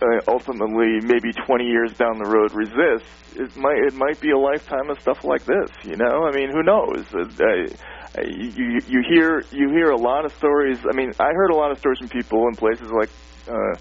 [0.01, 3.05] uh, ultimately maybe 20 years down the road resist.
[3.35, 5.69] It might it might be a lifetime of stuff like this.
[5.83, 7.05] You know, I mean, who knows?
[7.13, 7.23] Uh,
[8.17, 10.79] uh, you you hear you hear a lot of stories.
[10.89, 13.09] I mean, I heard a lot of stories from people in places like
[13.49, 13.75] uh,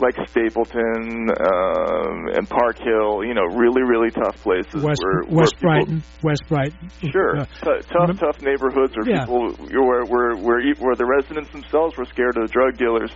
[0.00, 4.82] like Stapleton um, and Park Hill, you know, really really tough places.
[4.82, 6.90] West, where, West where people, Brighton, West Brighton.
[7.10, 9.24] Sure, Uh, T- tough tough neighborhoods where Yeah.
[9.26, 13.10] people where where where where the residents themselves were scared of the drug dealers,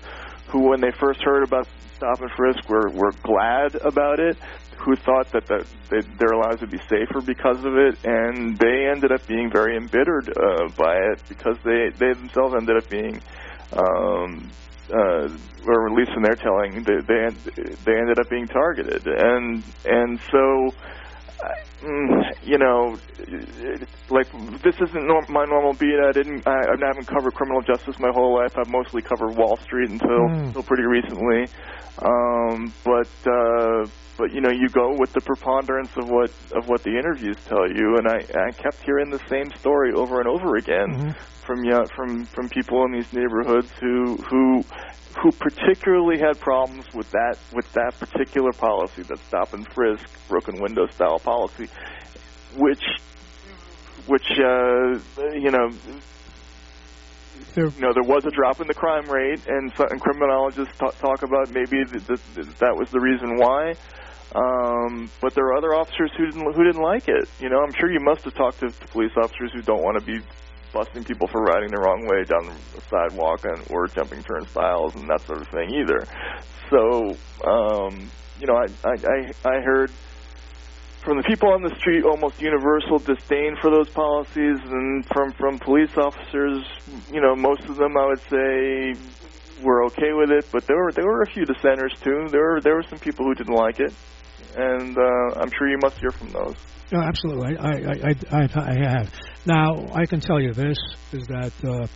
[0.49, 4.37] who when they first heard about stop and frisk were were glad about it.
[4.83, 8.89] Who thought that, that that their lives would be safer because of it, and they
[8.91, 13.21] ended up being very embittered uh, by it because they they themselves ended up being
[13.79, 14.51] um,
[14.91, 15.29] uh,
[15.67, 20.21] or at least in their telling, they they, they ended up being targeted, and and
[20.33, 20.71] so.
[21.83, 22.99] Mm, You know,
[24.11, 24.27] like
[24.63, 25.99] this isn't norm- my normal beat.
[25.99, 26.47] I didn't.
[26.47, 28.53] I, I haven't covered criminal justice my whole life.
[28.57, 30.47] I've mostly covered Wall Street until Mm.
[30.49, 31.49] until pretty recently.
[31.99, 33.87] Um, but uh,
[34.19, 37.69] but you know, you go with the preponderance of what of what the interviews tell
[37.69, 41.15] you, and I I kept hearing the same story over and over again Mhm.
[41.47, 44.65] from yeah, from from people in these neighborhoods who who
[45.23, 50.59] who particularly had problems with that with that particular policy, that stop and frisk, broken
[50.61, 51.69] window style policy,
[52.57, 52.85] which
[54.07, 56.01] which uh, you know
[57.55, 60.75] There- you know there was a drop in the crime rate, and, so, and criminologists
[60.79, 63.77] talk, talk about maybe th- th- th- that was the reason why.
[64.35, 67.29] Um, but there are other officers who didn't who didn't like it.
[67.39, 69.97] You know, I'm sure you must have talked to, to police officers who don't want
[70.01, 70.21] to be
[70.73, 75.11] busting people for riding the wrong way down the sidewalk and or jumping turnstiles and
[75.11, 76.09] that sort of thing either.
[76.71, 77.17] So,
[77.49, 79.19] um, you know, I I I,
[79.59, 79.91] I heard
[81.03, 85.59] from the people on the street almost universal disdain for those policies and from from
[85.59, 86.65] police officers
[87.11, 88.97] you know most of them i would say
[89.63, 92.61] were okay with it but there were there were a few dissenters too there were
[92.61, 93.93] there were some people who didn't like it
[94.57, 96.57] and uh i'm sure you must hear from those
[96.93, 97.57] No, absolutely.
[97.57, 99.09] I, I, I, I, I have.
[99.47, 100.77] Now, I can tell you this
[101.13, 101.87] is that uh,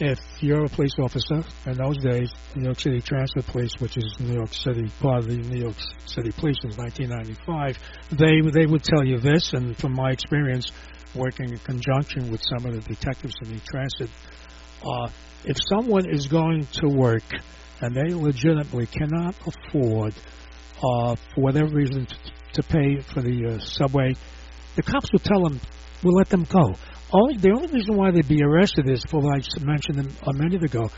[0.00, 4.16] if you're a police officer in those days, New York City Transit Police, which is
[4.20, 7.78] New York City part of the New York City Police since 1995,
[8.12, 10.70] they they would tell you this, and from my experience
[11.14, 14.10] working in conjunction with some of the detectives in the transit,
[14.84, 15.08] uh,
[15.44, 17.24] if someone is going to work
[17.80, 20.14] and they legitimately cannot afford,
[20.76, 22.16] uh, for whatever reason, to,
[22.52, 24.14] to pay for the uh, subway,
[24.76, 25.60] the cops will tell them,
[26.04, 26.76] "We'll let them go."
[27.12, 30.62] Only the only reason why they'd be arrested is for I mentioned them a minute
[30.62, 30.88] ago.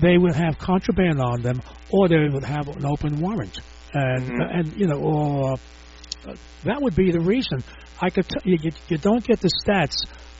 [0.00, 3.56] They would have contraband on them, or they would have an open warrant,
[3.94, 4.58] and Mhm.
[4.58, 5.52] and you know, or
[6.26, 7.62] uh, that would be the reason.
[8.00, 9.94] I could t- you you don't get the stats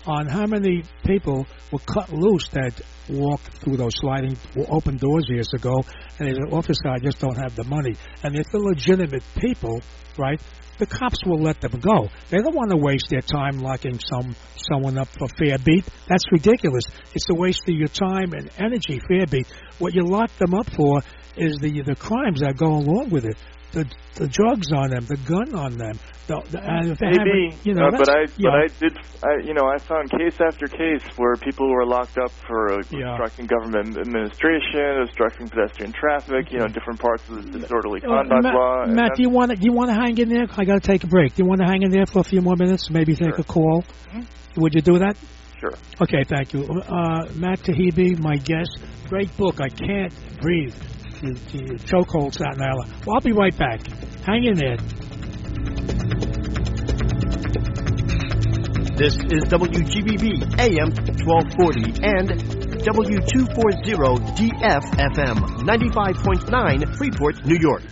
[0.06, 4.36] on how many people were cut loose that walked through those sliding
[4.68, 5.82] open doors years ago,
[6.18, 7.96] and as an officer, I just don't have the money.
[8.22, 9.80] And if they're legitimate people,
[10.16, 10.40] right,
[10.78, 12.08] the cops will let them go.
[12.30, 15.84] They don't want to waste their time locking some someone up for fare beat.
[16.08, 16.84] That's ridiculous.
[17.14, 18.98] It's a waste of your time and energy.
[19.06, 19.46] Fare beat.
[19.78, 21.02] What you lock them up for
[21.36, 23.36] is the the crimes that go along with it.
[23.72, 23.84] The
[24.16, 25.98] the drugs on them, the gun on them.
[26.26, 28.50] The, the, and if they maybe haven't, you know, uh, but i yeah.
[28.50, 32.18] but i did i you know i found case after case where people were locked
[32.18, 33.10] up for uh, Yeah.
[33.14, 38.42] obstructing government administration obstructing pedestrian traffic you know different parts of the disorderly Uh, conduct
[38.44, 40.46] Matt, law Matt, do you want to do you want to hang in there?
[40.56, 41.34] I got to take a break.
[41.34, 42.90] Do you want to hang in there for a few more minutes?
[42.90, 43.40] Maybe take Sure.
[43.40, 43.84] a call.
[44.14, 44.26] Mhm.
[44.56, 45.16] Would you do that?
[45.60, 46.62] sure Okay, thank you.
[46.64, 48.78] Uh, Matt Taibbi, my guest.
[49.08, 49.60] Great book.
[49.60, 50.74] I can't breathe.
[51.20, 52.90] The, the chokehold Staten Island.
[53.04, 53.86] Well, I'll be right back.
[54.24, 54.78] Hang in there.
[58.96, 60.88] This is WGBB AM
[61.20, 62.30] 1240 and
[62.80, 67.82] W240DFFM 95.9 Freeport, New York.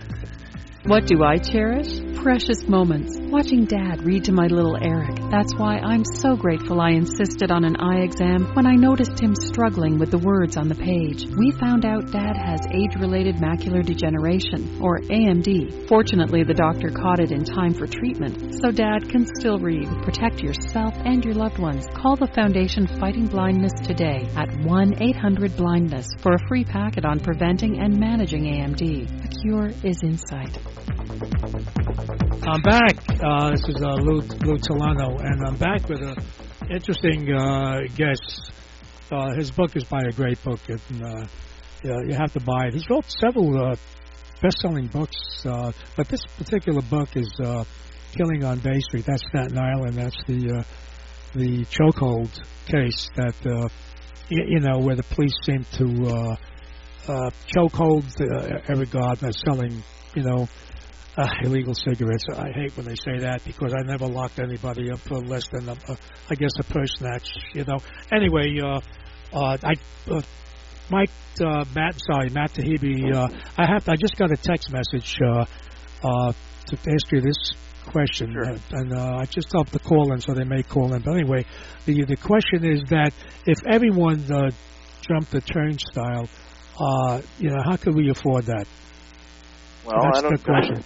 [0.85, 1.99] What do I cherish?
[2.23, 3.17] Precious moments.
[3.19, 5.17] Watching Dad read to my little Eric.
[5.29, 9.35] That's why I'm so grateful I insisted on an eye exam when I noticed him
[9.35, 11.27] struggling with the words on the page.
[11.37, 15.87] We found out Dad has age related macular degeneration, or AMD.
[15.89, 19.87] Fortunately, the doctor caught it in time for treatment, so Dad can still read.
[20.03, 21.85] Protect yourself and your loved ones.
[21.93, 27.19] Call the Foundation Fighting Blindness today at 1 800 Blindness for a free packet on
[27.19, 29.25] preventing and managing AMD.
[29.25, 30.57] A cure is in sight.
[32.43, 32.95] I'm back.
[33.23, 36.15] Uh, this is uh, Lou, Lou Telano, and I'm back with an
[36.69, 38.51] interesting uh, guest.
[39.11, 41.25] Uh, his book is by a great book, and uh,
[41.83, 42.73] yeah, you have to buy it.
[42.73, 43.75] He's wrote several uh,
[44.41, 47.63] best-selling books, uh, but this particular book is uh,
[48.13, 49.95] "Killing on Bay Street." That's Staten Island.
[49.95, 50.63] That's the uh,
[51.35, 52.31] the chokehold
[52.65, 53.67] case that uh,
[54.29, 56.35] you, you know where the police seem to uh,
[57.07, 59.83] uh, chokehold uh, every guard that's selling,
[60.15, 60.47] you know
[61.19, 62.25] uh, illegal cigarettes.
[62.33, 65.67] I hate when they say that because I never locked anybody up for less than,
[65.67, 65.97] a, a,
[66.29, 67.27] I guess, a purse snatch.
[67.53, 67.79] You know.
[68.11, 68.79] Anyway, uh,
[69.33, 69.73] uh, I
[70.09, 70.21] uh,
[70.89, 73.13] Mike, uh, Matt, sorry, Matt Taibbi.
[73.13, 73.27] Uh,
[73.57, 73.87] I have.
[73.89, 75.45] I just got a text message uh,
[76.03, 76.33] uh,
[76.67, 77.53] to ask you this
[77.87, 78.51] question, Sure.
[78.53, 81.01] uh, and uh, I just helped the call in, so they may call in.
[81.01, 81.45] But anyway,
[81.85, 83.13] the the question is that
[83.45, 84.51] if everyone uh,
[85.01, 86.29] jumped the turnstile,
[86.79, 88.65] uh, you know, how could we afford that?
[89.85, 90.83] Well, That's I don't the question.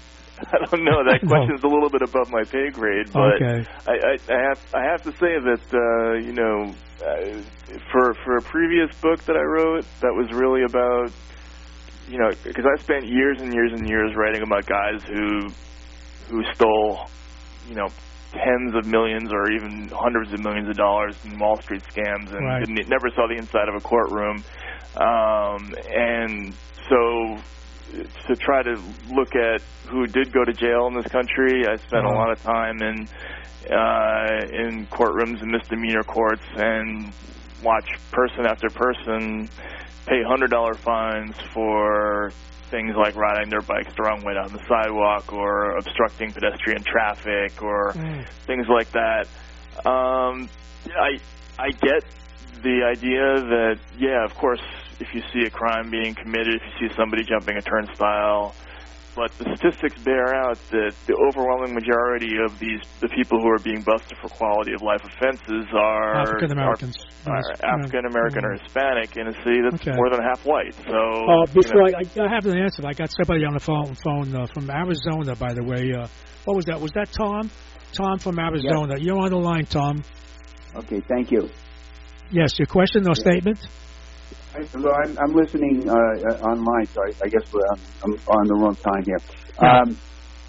[0.52, 1.04] I don't know.
[1.06, 1.30] That No.
[1.30, 3.66] question's a little bit above my pay grade, but Okay.
[3.86, 7.42] I, I, I have I have to say that uh, you know uh,
[7.92, 11.12] for for a previous book that I wrote that was really about
[12.08, 15.50] you know because I spent years and years and years writing about guys who
[16.30, 17.08] who stole
[17.68, 17.90] you know
[18.34, 22.46] tens of millions or even hundreds of millions of dollars in Wall Street scams and
[22.46, 22.60] Right.
[22.66, 24.44] didn't, never saw the inside of a courtroom
[24.98, 26.54] um, and
[26.90, 27.40] so
[28.28, 31.68] to try to look at who did go to jail in this country.
[31.68, 32.18] I spent a Uh-huh.
[32.18, 33.08] lot of time in
[33.70, 37.14] uh, in courtrooms and misdemeanor courts and
[37.64, 39.48] watch person after person
[40.06, 42.34] pay hundred dollar fines for
[42.74, 47.62] things like riding their bikes the wrong way down the sidewalk or obstructing pedestrian traffic
[47.62, 48.26] or Mm.
[48.48, 49.30] things like that.
[49.86, 50.50] Um,
[50.90, 51.22] I
[51.60, 52.04] I get
[52.64, 54.62] the idea that yeah, of course,
[55.00, 58.56] if you see a crime being committed, if you see somebody jumping a turnstile,
[59.16, 63.60] but the statistics bear out that the overwhelming majority of these the people who are
[63.60, 66.98] being busted for quality of life offenses are African Americans.
[67.26, 69.96] are, are African American or Hispanic in a city that's Okay.
[69.96, 70.74] more than half white.
[70.86, 73.60] So Uh, you before know, I, I have an answer, I got somebody on the
[73.60, 75.36] phone phone uh, from Arizona.
[75.36, 76.08] By the way, uh,
[76.46, 76.80] what was that?
[76.82, 77.50] Was that Tom?
[77.94, 78.98] Tom from Arizona.
[78.98, 80.04] You're on the line, Tom.
[80.76, 81.50] Okay, thank you.
[82.32, 83.60] Yes, your question or statement?
[84.56, 88.14] I, well, I'm, I'm listening uh, uh, online, so I, I guess we're, I'm, I'm
[88.28, 89.22] on the wrong time here.
[89.62, 89.82] Yeah.
[89.82, 89.90] Um,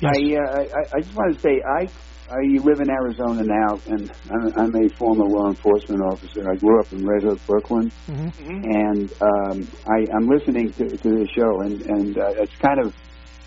[0.01, 0.11] Yes.
[0.13, 1.87] I, uh, I I just want to say I
[2.29, 6.51] I live in Arizona now, and I'm, I'm a former law enforcement officer.
[6.51, 8.59] I grew up in Red Hook, Brooklyn, hmm mhm.
[8.65, 12.93] and um, I, I'm listening to, to the show, and and uh, it's kind of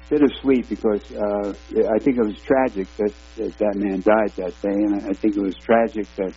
[0.09, 1.49] bittersweet because uh,
[1.93, 5.35] I think it was tragic that, that that man died that day, and I think
[5.35, 6.33] it was tragic that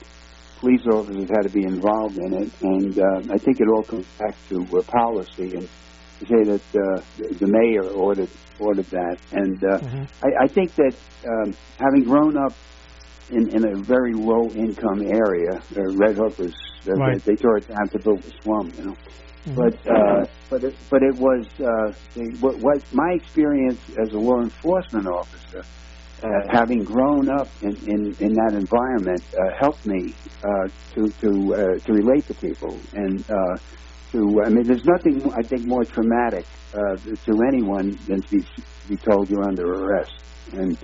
[0.60, 4.06] police officers had to be involved in it, and uh, I think it all comes
[4.18, 5.68] back to uh, policy and
[6.20, 8.30] to say that uh, the the mayor ordered
[8.60, 10.08] ordered that, and uh, Mhm.
[10.22, 10.94] I, I think that
[11.26, 12.52] um, having grown up
[13.30, 16.54] in, in a very low income area, uh, Red Hook was
[16.86, 17.22] uh, Right.
[17.24, 18.96] they, they tore it down to build a slum, you know.
[19.46, 19.56] Mhm.
[19.56, 24.18] But uh, but it, but it was uh, the, what, what my experience as a
[24.18, 25.64] law enforcement officer,
[26.22, 30.14] uh, having grown up in, in, in that environment, uh, helped me
[30.44, 33.56] uh, to to uh, to relate to people and uh,
[34.12, 36.96] to I mean, there's nothing I think more traumatic uh,
[37.26, 38.42] to anyone than to be,
[38.88, 40.12] be told you're under arrest
[40.52, 40.76] and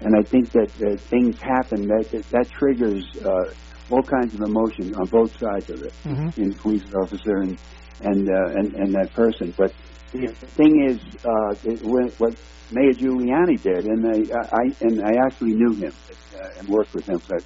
[0.00, 4.40] and I think that uh, things happen that that, that triggers uh, all kinds of
[4.40, 6.32] emotion on both sides of it Mhm.
[6.36, 7.58] in police officer and
[8.00, 9.54] and uh, and, and that person.
[9.56, 9.72] But
[10.12, 12.34] the thing is, uh, it, what what
[12.70, 14.18] Mayor Giuliani did, and I,
[14.56, 15.92] I and I actually knew him
[16.34, 17.42] uh, and worked with him at,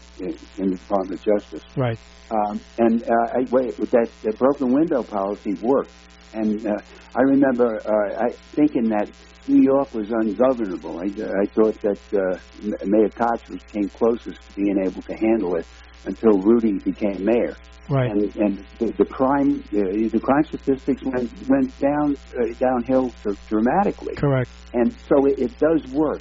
[0.59, 1.65] in the Department of Justice.
[1.77, 1.99] Right.
[2.31, 5.93] Um, and uh, I, wait, that, that broken window policy worked.
[6.33, 6.81] And uh,
[7.15, 9.09] I remember uh, I, thinking that
[9.49, 10.99] New York was ungovernable.
[11.01, 11.07] I,
[11.43, 15.67] I thought that uh, Mayor Koch was came closest to being able to handle it
[16.05, 17.57] until Rudy became mayor.
[17.89, 18.11] Right.
[18.11, 23.39] And, and the, the crime uh, the crime statistics went went down uh, downhill dr-
[23.49, 24.51] dramatically Correct.
[24.73, 26.21] and so it, it does work.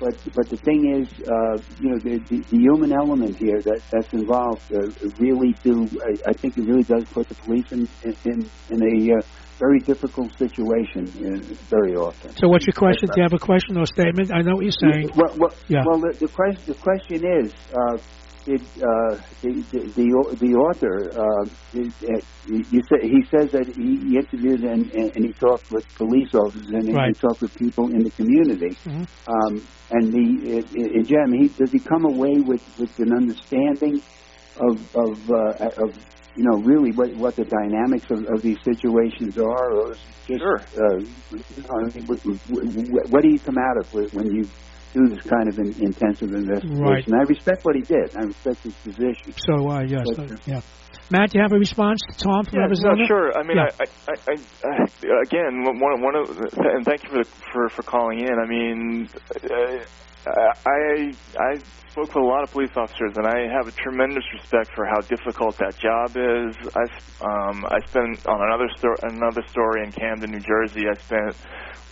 [0.00, 3.82] But but the thing is, uh, you know, the, the, the human element here that
[3.90, 4.88] that's involved uh,
[5.18, 5.86] really do.
[6.02, 7.86] I, I think it really does put the police in
[8.24, 9.22] in, in a uh,
[9.62, 12.34] very difficult situation uh, very often.
[12.36, 13.08] So, what's your question?
[13.14, 14.30] Do you have a question or statement?
[14.34, 15.10] I know what you're saying.
[15.14, 15.84] Well, well, Yeah.
[15.86, 17.96] well the, the question the question is, uh,
[18.44, 20.96] did uh, the, the the author?
[21.14, 26.32] Uh, you say he says that he, interviewed and, and, and he talked with police
[26.34, 27.14] officers and he- Right.
[27.14, 28.72] he talked with people in the community.
[28.84, 29.06] Mhm.
[29.34, 29.54] Um,
[29.94, 34.02] and the uh, Jim, he does he come away with, with an understanding
[34.68, 35.90] of of uh, of
[36.34, 39.94] you know really what what the dynamics of, of these situations are, or
[40.26, 40.60] just Sure.
[40.78, 44.48] uh, you know, I mean, what, what, what do you come out of when you
[44.94, 46.80] do this kind of an intensive investigation?
[46.80, 47.04] Right.
[47.08, 48.14] I respect what he did.
[48.16, 49.34] I respect his position.
[49.38, 50.04] So, uh, yes.
[50.16, 50.60] But, uh, yeah.
[51.10, 52.96] Matt, do you have a response to Tom from Yeah, Arizona?
[52.96, 53.36] no, sure.
[53.36, 53.70] I mean, Yeah.
[53.80, 57.82] I, I, I, I, again, one, one of, and thank you for the, for for
[57.82, 58.32] calling in.
[58.38, 59.84] I mean, uh,
[60.26, 61.52] I I
[61.92, 65.02] spoke with a lot of police officers, and I have a tremendous respect for how
[65.02, 66.54] difficult that job is.
[66.74, 66.84] I
[67.24, 70.86] um I spent on another story another story in Camden, New Jersey.
[70.88, 71.36] I spent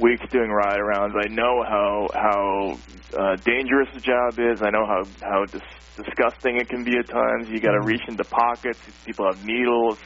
[0.01, 1.17] weeks doing ride arounds.
[1.19, 2.79] I know how how
[3.19, 4.63] uh, dangerous the job is.
[4.63, 7.49] I know how how dis- disgusting it can be at times.
[7.51, 8.81] You got to reach into pockets.
[9.07, 9.99] People have needles.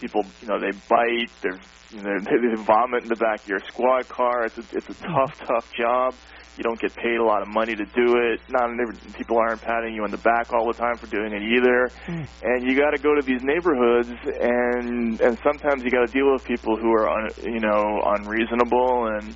[0.00, 1.32] people, you know, they bite.
[1.42, 1.60] There's
[1.90, 4.46] you know, they, they vomit in the back of your squad car.
[4.46, 6.14] It's a, it's a tough, tough job.
[6.56, 8.40] You don't get paid a lot of money to do it.
[8.48, 8.70] Not
[9.14, 11.90] people aren't patting you on the back all the time for doing it either.
[12.06, 12.28] Mm.
[12.42, 16.32] And you got to go to these neighborhoods, and and sometimes you got to deal
[16.32, 19.34] with people who are un, you know unreasonable, and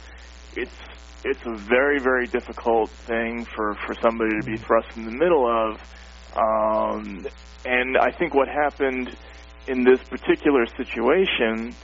[0.55, 0.77] it's
[1.25, 5.47] it's a very very difficult thing for for somebody to be thrust in the middle
[5.47, 5.81] of.
[6.37, 7.27] Um,
[7.65, 9.17] and I think what happened
[9.67, 11.75] in this particular situation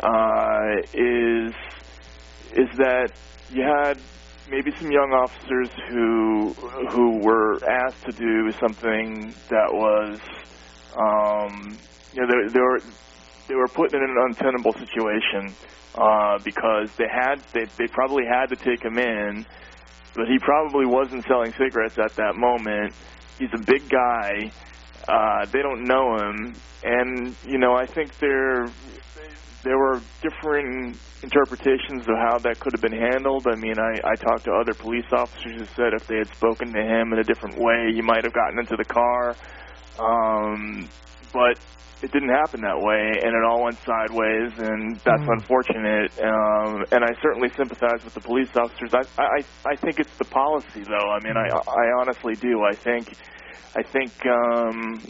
[0.00, 1.54] uh, is
[2.52, 3.10] is that
[3.50, 3.98] you had
[4.48, 6.54] maybe some young officers who
[6.92, 10.20] who were asked to do something that was,
[10.96, 11.80] um,
[12.12, 12.80] you know, they, they were
[13.48, 15.56] they were put in an untenable situation
[15.96, 19.46] uh, because they had they they probably had to take him in,
[20.14, 22.94] but he probably wasn't selling cigarettes at that moment.
[23.38, 24.52] He's a big guy.
[25.08, 28.74] Uh, they don't know him, and you know I think they're
[29.64, 33.46] there were differing interpretations of how that could have been handled.
[33.46, 36.72] I mean, I, I talked to other police officers who said if they had spoken
[36.74, 39.34] to him in a different way, he might have gotten into the car.
[39.98, 40.88] Um,
[41.32, 41.56] but
[42.02, 45.32] it didn't happen that way, and it all went sideways, and that's mm.
[45.32, 46.12] unfortunate.
[46.20, 48.92] Um, and I certainly sympathize with the police officers.
[48.92, 51.10] I, I, I think it's the policy, though.
[51.10, 52.62] I mean, I, I honestly do.
[52.62, 53.08] I think,
[53.74, 55.08] I think, um,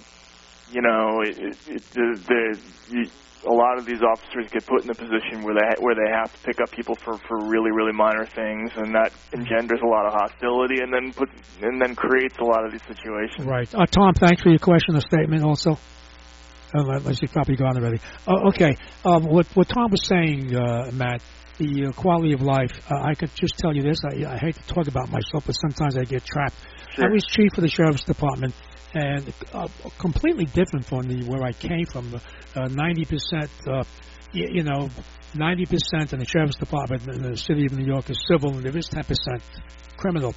[0.71, 3.11] you know, it, it, it, the, the
[3.47, 6.33] a lot of these officers get put in a position where they where they have
[6.33, 10.07] to pick up people for for really really minor things, and that engenders a lot
[10.07, 11.29] of hostility, and then put
[11.63, 13.47] and then creates a lot of these situations.
[13.47, 14.15] Right, uh, Tom.
[14.15, 15.45] Thanks for your question or statement.
[15.45, 15.79] Also,
[16.73, 18.01] unless you've probably gone already.
[18.27, 21.23] Uh, okay, um, what what Tom was saying, uh, Matt.
[21.57, 22.73] The uh, quality of life.
[22.91, 24.01] Uh, I could just tell you this.
[24.05, 26.57] I, I hate to talk about myself, but sometimes I get trapped.
[26.95, 27.07] Sure.
[27.07, 28.55] I was chief of the sheriff's department
[28.95, 29.69] and uh,
[29.99, 32.21] completely different from the where I came from.
[32.55, 33.83] Uh, ninety percent, uh,
[34.33, 34.89] you, you know,
[35.35, 38.63] ninety percent in the sheriff's department in the city of New York is civil, and
[38.63, 39.43] there is ten percent
[39.97, 40.35] criminal.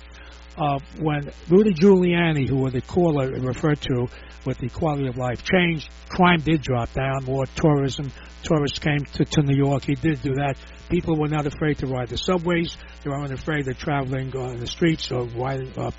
[0.57, 4.07] Uh, when Rudy Giuliani, who the caller referred to
[4.43, 7.25] with the quality of life changed, crime did drop down.
[7.25, 9.83] More tourism, tourists came to, to New York.
[9.83, 10.57] He did do that.
[10.89, 12.75] People were not afraid to ride the subways.
[13.03, 15.91] They weren't afraid of traveling on the streets or riding, uh,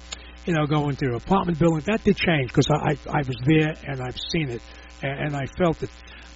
[0.49, 1.83] you know, going to apartment building.
[1.85, 4.63] That did change because I, I, I was there and I've seen it
[5.03, 5.91] and, and I felt it.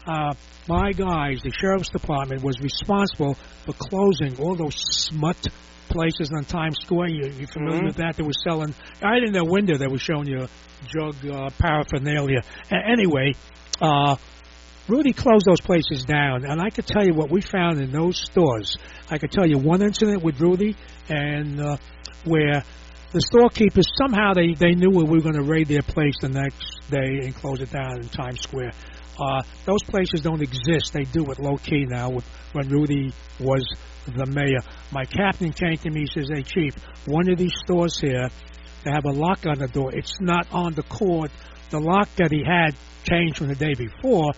[0.06, 0.34] Uh,
[0.68, 5.38] my guys, the sheriff's department, was responsible for closing all those smut
[5.88, 7.08] places on Times Square.
[7.08, 7.86] You, you familiar mm-hmm.
[7.86, 8.16] with that?
[8.16, 9.78] They were selling right in their window.
[9.78, 10.46] They were showing you
[10.88, 12.42] drug uh, paraphernalia.
[12.70, 13.32] A- anyway,
[13.80, 14.16] uh,
[14.88, 18.20] Rudy closed those places down, and I could tell you what we found in those
[18.20, 18.76] stores.
[19.10, 20.76] I could tell you one incident with Rudy,
[21.08, 21.76] and uh,
[22.24, 22.62] where
[23.12, 26.80] the storekeepers somehow they they knew we were going to raid their place the next
[26.90, 28.72] day and close it down in Times Square.
[29.20, 30.92] Uh, those places don't exist.
[30.94, 32.10] They do it low key now.
[32.52, 33.64] When Rudy was
[34.06, 34.60] the mayor,
[34.90, 36.06] my captain came to me.
[36.06, 36.74] Says, "Hey, chief,
[37.06, 38.28] one of these stores here,
[38.84, 39.94] they have a lock on the door.
[39.94, 41.30] It's not on the cord.
[41.70, 42.74] The lock that he had
[43.08, 44.32] changed from the day before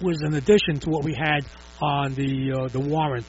[0.00, 1.44] was in addition to what we had
[1.82, 3.26] on the uh, the warrant."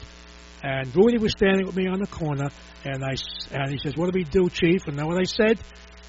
[0.62, 2.48] And Rudy was standing with me on the corner,
[2.84, 3.14] and I
[3.52, 5.58] and he says, "What do we do, Chief?" And know what I said?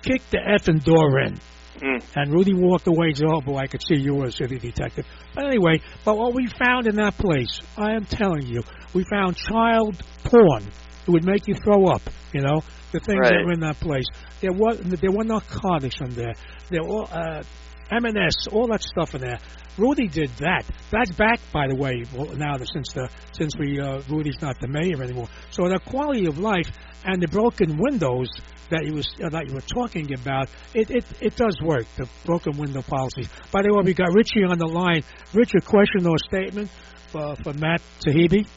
[0.01, 1.39] Kick the effing door in.
[1.81, 2.03] Mm.
[2.15, 4.59] And Rudy walked away and said, "Oh boy, I could see you were a city
[4.59, 8.61] detective." But anyway, but what we found in that place, I am telling you,
[8.93, 10.63] we found child porn.
[11.07, 12.01] It would make you throw up.
[12.33, 13.31] You know, the things right.
[13.31, 14.05] that were in that place.
[14.41, 16.33] There was there were narcotics in there.
[16.69, 17.43] There were uh,
[17.91, 19.39] M&S, all that stuff in there.
[19.77, 20.63] Rudy did that.
[20.91, 22.03] That's back, by the way,
[22.35, 25.27] now since the since we uh, Rudy's not the mayor anymore.
[25.51, 26.69] So the quality of life
[27.05, 28.29] and the broken windows
[28.69, 31.85] that you was uh, that you were talking about, it, it it does work.
[31.95, 33.27] The broken window policy.
[33.51, 35.03] By the way, we got Richie on the line.
[35.33, 36.69] Richard, question or statement
[37.07, 38.47] for, for Matt Taibbi?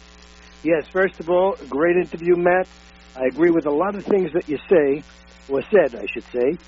[0.63, 0.87] Yes.
[0.93, 2.69] First of all, great interview, Matt.
[3.17, 5.03] I agree with a lot of things that you say,
[5.49, 6.59] or said, I should say.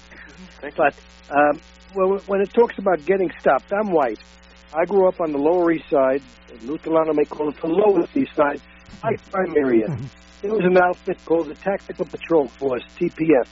[0.61, 0.95] Thank but
[1.31, 1.61] um,
[1.95, 4.21] well, when it talks about getting stopped, I'm white.
[4.73, 6.23] I grew up on the Lower East Side.
[6.63, 8.61] Lou Telano may call it the Lower East Side,
[9.31, 9.87] crime area.
[10.43, 13.49] There was an outfit called the Tactical Patrol Force, TPF.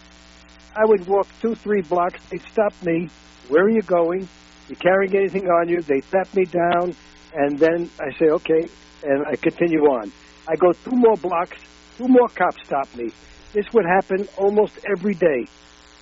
[0.77, 2.21] I would walk two, three blocks.
[2.31, 3.09] They'd stop me.
[3.49, 4.29] Where are you going?
[4.69, 5.83] You carrying anything on you?
[5.83, 6.95] They tap me down,
[7.35, 8.69] and then I say, okay,
[9.03, 10.13] and I continue on.
[10.49, 11.59] I go two more blocks.
[11.97, 13.13] Two more cops stopped me.
[13.53, 15.47] This would happen almost every day.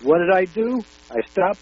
[0.03, 0.82] What did I do?
[1.11, 1.61] I stopped.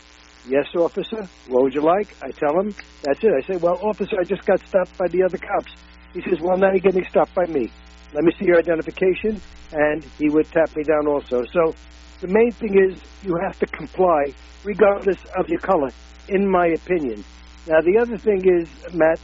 [0.48, 1.28] Yes, officer.
[1.48, 2.16] What would you like?
[2.22, 2.74] I tell him.
[3.02, 3.32] That's it.
[3.32, 5.72] I say, well, officer, I just got stopped by the other cops.
[6.14, 7.70] He says, well, now you're getting stopped by me.
[8.14, 9.40] Let me see your identification.
[9.72, 11.44] And he would tap me down also.
[11.52, 11.74] So
[12.20, 14.32] the main thing is you have to comply
[14.64, 15.90] regardless of your color,
[16.28, 17.24] in my opinion.
[17.66, 19.20] Now, the other thing is, Matt,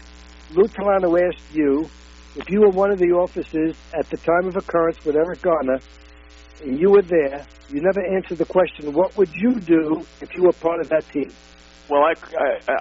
[0.52, 1.88] Lou Telano asked you
[2.37, 5.80] if you were one of the officers at the time of occurrence with Eric Garner,
[6.62, 10.45] and you were there, you never answered the question, what would you do if you
[10.45, 11.32] were part of that team?
[11.89, 12.14] Well, I,
[12.68, 12.72] I,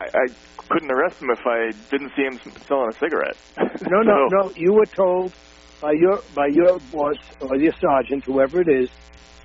[0.00, 0.26] I, I
[0.68, 2.38] couldn't arrest him if I didn't see him
[2.68, 3.36] selling a cigarette.
[3.90, 4.52] No, no, So- no.
[4.56, 5.32] You were told
[5.80, 8.90] by your by your boss or your sergeant, whoever it is,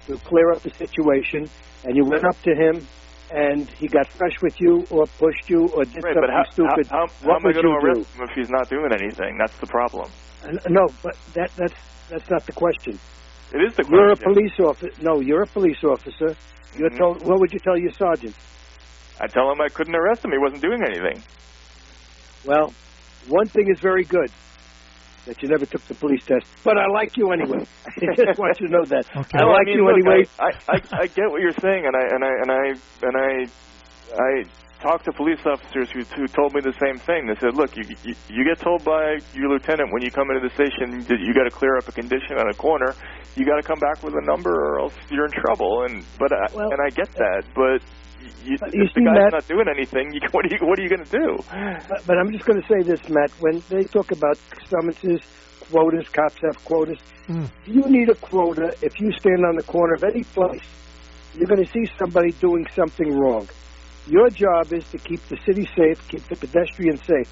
[0.07, 1.49] to clear up the situation,
[1.83, 2.85] and you went up to him,
[3.29, 6.45] and he got fresh with you, or pushed you, or did Right, something but how,
[6.53, 6.87] stupid.
[6.89, 8.05] how, how, how what am I going to arrest do?
[8.13, 9.37] him if he's not doing anything?
[9.39, 10.13] That's the problem.
[10.43, 13.01] Uh, No, but that that's that's not the question.
[13.53, 13.93] It is the question.
[13.97, 14.91] You're a police officer.
[14.97, 16.37] No, you're a police officer.
[16.77, 16.97] You're Mhm.
[16.99, 17.21] told.
[17.21, 18.35] What would you tell your sergeant?
[19.19, 20.31] I tell him I couldn't arrest him.
[20.31, 21.23] He wasn't doing anything.
[22.43, 22.75] Well,
[23.21, 24.31] one thing is very good
[25.27, 26.45] that you never took the police test.
[26.63, 27.65] But I like you anyway.
[27.85, 29.05] I just want you to know that.
[29.15, 29.37] Okay.
[29.37, 30.25] I No, like mean, you look, anyway.
[30.37, 32.63] I, I, I, I get what you're saying, and I and I and I
[33.05, 33.31] and I
[34.15, 34.31] I
[34.83, 37.25] talked to police officers who who told me the same thing.
[37.25, 40.43] They said, "Look, you you, you get told by your lieutenant when you come into
[40.45, 42.93] the station that you got to clear up a condition on a corner.
[43.35, 46.29] You got to come back with a number, or else you're in trouble." And but
[46.31, 47.81] I, Well- and I get that, but.
[48.43, 50.79] You, But you if the guy's Matt- not doing anything, you, what are you what
[50.79, 51.37] are you going to do?
[51.89, 53.31] But, but I'm just going to say this, Matt.
[53.39, 54.37] When they talk about
[54.69, 55.21] summonses,
[55.69, 56.99] quotas, cops have quotas.
[57.27, 57.49] Mm.
[57.65, 60.65] You need a quota if you stand on the corner of any place.
[61.33, 63.49] You're going to see somebody doing something wrong.
[64.07, 67.27] Your job is to keep the city safe, keep the pedestrians safe.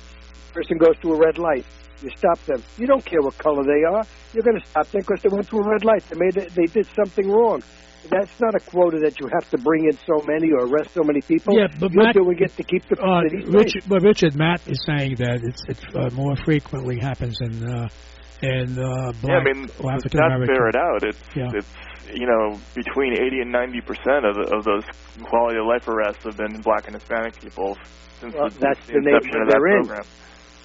[0.54, 1.66] Person goes through a red light.
[2.02, 2.62] You stop them.
[2.78, 4.04] You don't care what color they are.
[4.34, 6.04] You're going to stop them because they went through a red light.
[6.10, 7.64] They made it, they did something wrong.
[8.10, 11.02] That's not a quota that you have to bring in so many or arrest so
[11.04, 11.58] many people.
[11.58, 13.46] Yeah, but You're Matt- doing it to keep the Uh, city.
[13.50, 17.88] Richard, but Richard, Matt is saying that it's it uh, more frequently happens in uh,
[18.42, 20.48] in uh, Yeah, I mean, or the African stats American.
[20.56, 21.04] bear it out.
[21.04, 21.52] It's Yeah.
[21.56, 21.72] it's
[22.14, 24.84] you know between 80 and 90 percent of of those
[25.24, 27.78] quality of life arrests have been black and Hispanic people
[28.20, 30.04] since Well, the, that's the the inception of that they're in.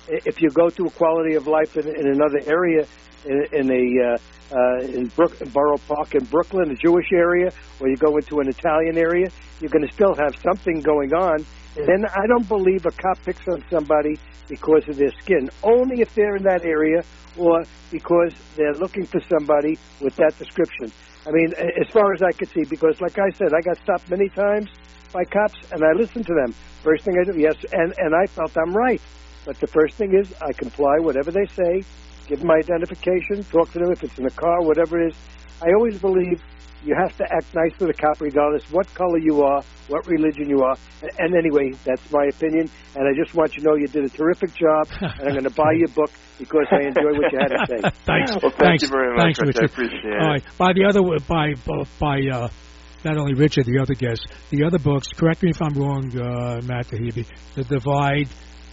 [0.08, 2.86] If you go to a quality of life in, in another area,
[3.24, 4.18] in, in a uh,
[4.50, 8.48] uh, in Brook, Borough Park in Brooklyn, a Jewish area, or you go into an
[8.48, 9.30] Italian area,
[9.60, 11.44] you're going to still have something going on.
[11.74, 16.14] Then I don't believe a cop picks on somebody because of their skin, only if
[16.14, 17.04] they're in that area
[17.36, 20.90] or because they're looking for somebody with that description.
[21.26, 24.08] I mean, as far as I could see, because like I said, I got stopped
[24.08, 24.70] many times
[25.12, 26.54] by cops, and I listened to them.
[26.82, 29.00] First thing I do, yes, and and I felt I'm right.
[29.44, 31.84] But the first thing is I comply whatever they say,
[32.26, 35.14] give them my identification, talk to them if it's in a car, whatever it is.
[35.62, 36.42] I always believe
[36.84, 40.48] you have to act nice with a cop regardless what color you are, what religion
[40.48, 40.76] you are.
[41.02, 42.70] And, and anyway, that's my opinion.
[42.94, 45.44] And I just want you to know you did a terrific job, and I'm going
[45.44, 47.80] to buy your book because I enjoy what you had to say.
[48.04, 48.30] thanks.
[48.30, 49.56] Well, thank thanks, you very much, thanks, Rich.
[49.56, 49.72] I Richard.
[49.72, 50.20] appreciate it.
[50.20, 50.44] All right.
[50.56, 51.54] By the other by
[51.98, 52.48] by uh,
[53.04, 55.08] not only Richard, the other guest, the other books.
[55.08, 57.26] Correct me if I'm wrong, uh, Matt Taibbi.
[57.54, 58.28] The Divide,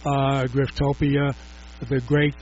[0.06, 1.34] uh, Griftopia,
[1.80, 2.34] The Great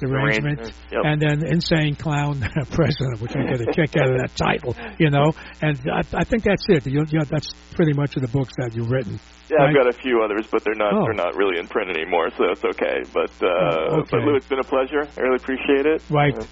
[0.00, 1.02] Derangement, Derangement, yep.
[1.04, 2.40] and then Insane Clown
[2.70, 4.76] President, which I get a kick out of that title.
[4.98, 6.86] You know, and I, I think that's it.
[6.86, 9.18] You, you know, that's pretty much of the books that you've written.
[9.50, 11.04] Yeah, I've got a few others, but they're not Oh.
[11.04, 13.02] they're not really in print anymore, so it's okay.
[13.12, 14.08] But uh, Oh, okay.
[14.12, 15.08] but Lou, it's been a pleasure.
[15.16, 16.02] I really appreciate it.
[16.10, 16.36] Right.
[16.38, 16.44] Uh,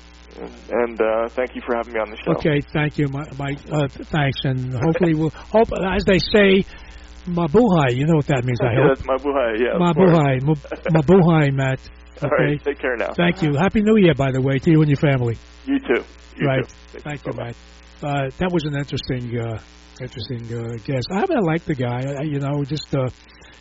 [0.71, 2.33] and uh, thank you for having me on the show.
[2.33, 3.39] Okay, thank you, Mike.
[3.39, 6.65] Mike uh, thanks, and hopefully we'll hope, as they say,
[7.27, 7.95] mabuhay.
[7.97, 8.97] You know what that means, I hope.
[8.97, 9.59] that's my buhai.
[9.59, 9.79] Yeah.
[9.79, 10.41] Mabuhay,
[10.95, 11.81] mabuhay, Matt.
[12.23, 12.29] Okay.
[12.39, 13.13] right, take care now.
[13.13, 13.55] Thank you.
[13.55, 15.37] Happy New Year, by the way, to you and your family.
[15.67, 16.03] You too.
[16.37, 16.67] You right.
[16.93, 17.01] Too.
[17.01, 17.33] Thank you.
[17.35, 17.57] Matt.
[18.03, 19.61] Uh, that was an interesting, uh,
[20.01, 21.09] interesting uh, guest.
[21.11, 22.05] I haven't liked the guy.
[22.19, 23.09] I, you know, just uh,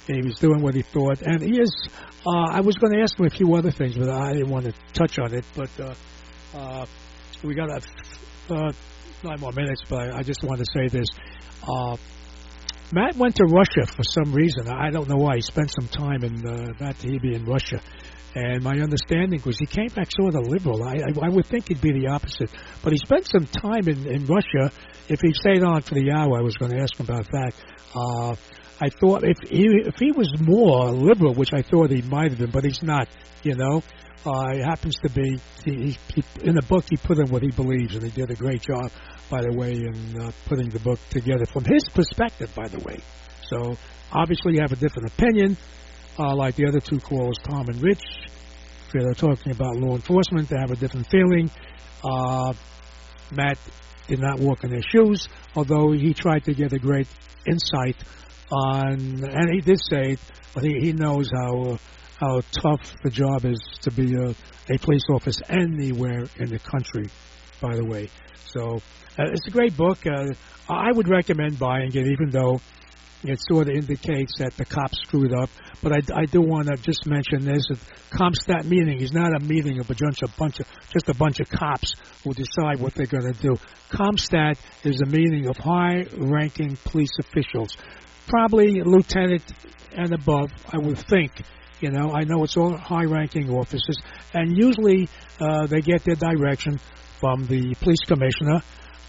[0.08, 1.90] he was doing what he thought, and he is.
[2.26, 4.66] Uh, I was going to ask him a few other things, but I didn't want
[4.66, 5.46] to touch on it.
[5.56, 5.94] But uh,
[6.56, 6.86] uh,
[7.44, 7.80] we got uh,
[8.54, 8.72] uh,
[9.24, 11.08] nine more minutes, but I, I just want to say this.
[11.68, 11.98] Uh,
[12.92, 14.70] Matt went to Russia for some reason.
[14.70, 15.36] I don't know why.
[15.36, 17.82] He spent some time in uh, Matt Taibbi in Russia.
[18.36, 20.84] And my understanding was he came back sort of liberal.
[20.84, 22.52] I, I, I would think he'd be the opposite.
[22.84, 24.72] But he spent some time in, in Russia.
[25.08, 27.54] If he stayed on for the hour, I was going to ask him about that.
[27.96, 28.36] Uh,
[28.82, 32.40] I thought if he, if he was more liberal, which I thought he might have
[32.40, 33.08] been, but he's not,
[33.42, 33.82] you know.
[34.26, 37.52] Uh, he happens to be, he, he, in the book, he put in what he
[37.52, 38.92] believes, and he did a great job,
[39.30, 42.98] by the way, in uh, putting the book together from his perspective, by the way.
[43.44, 43.78] So,
[44.12, 45.58] obviously, you have a different opinion,
[46.18, 48.04] uh, like the other two callers, Tom and Rich.
[48.94, 51.52] They're talking about law enforcement, they have a different feeling.
[52.04, 52.54] Uh,
[53.32, 53.58] Matt
[54.08, 57.08] did not walk in their shoes, although he tried to get a great
[57.46, 57.98] insight
[58.52, 60.18] on, and he did say
[60.56, 61.78] but he, he knows how
[62.18, 64.30] how tough the job is to be a,
[64.74, 67.10] a police officer anywhere in the country.
[67.60, 68.10] By the way,
[68.46, 68.78] so
[69.20, 70.08] uh, it's a great book.
[70.08, 70.28] Uh,
[70.70, 72.62] I would recommend buying it, even though
[73.24, 75.50] it sort of indicates that the cops screwed up.
[75.82, 77.68] But I, I do want to just mention this:
[78.12, 81.40] CompStat meeting is not a meeting of a bunch of bunch of just a bunch
[81.40, 81.94] of cops
[82.24, 83.56] who decide what they're going to do.
[83.90, 87.78] CompStat is a meeting of high-ranking police officials,
[88.28, 89.44] probably lieutenant
[89.96, 91.32] and above, I would think.
[91.80, 93.98] You know, I know it's all high-ranking officers,
[94.34, 95.10] and usually
[95.40, 96.80] uh, they get their direction
[97.20, 98.62] from the police commissioner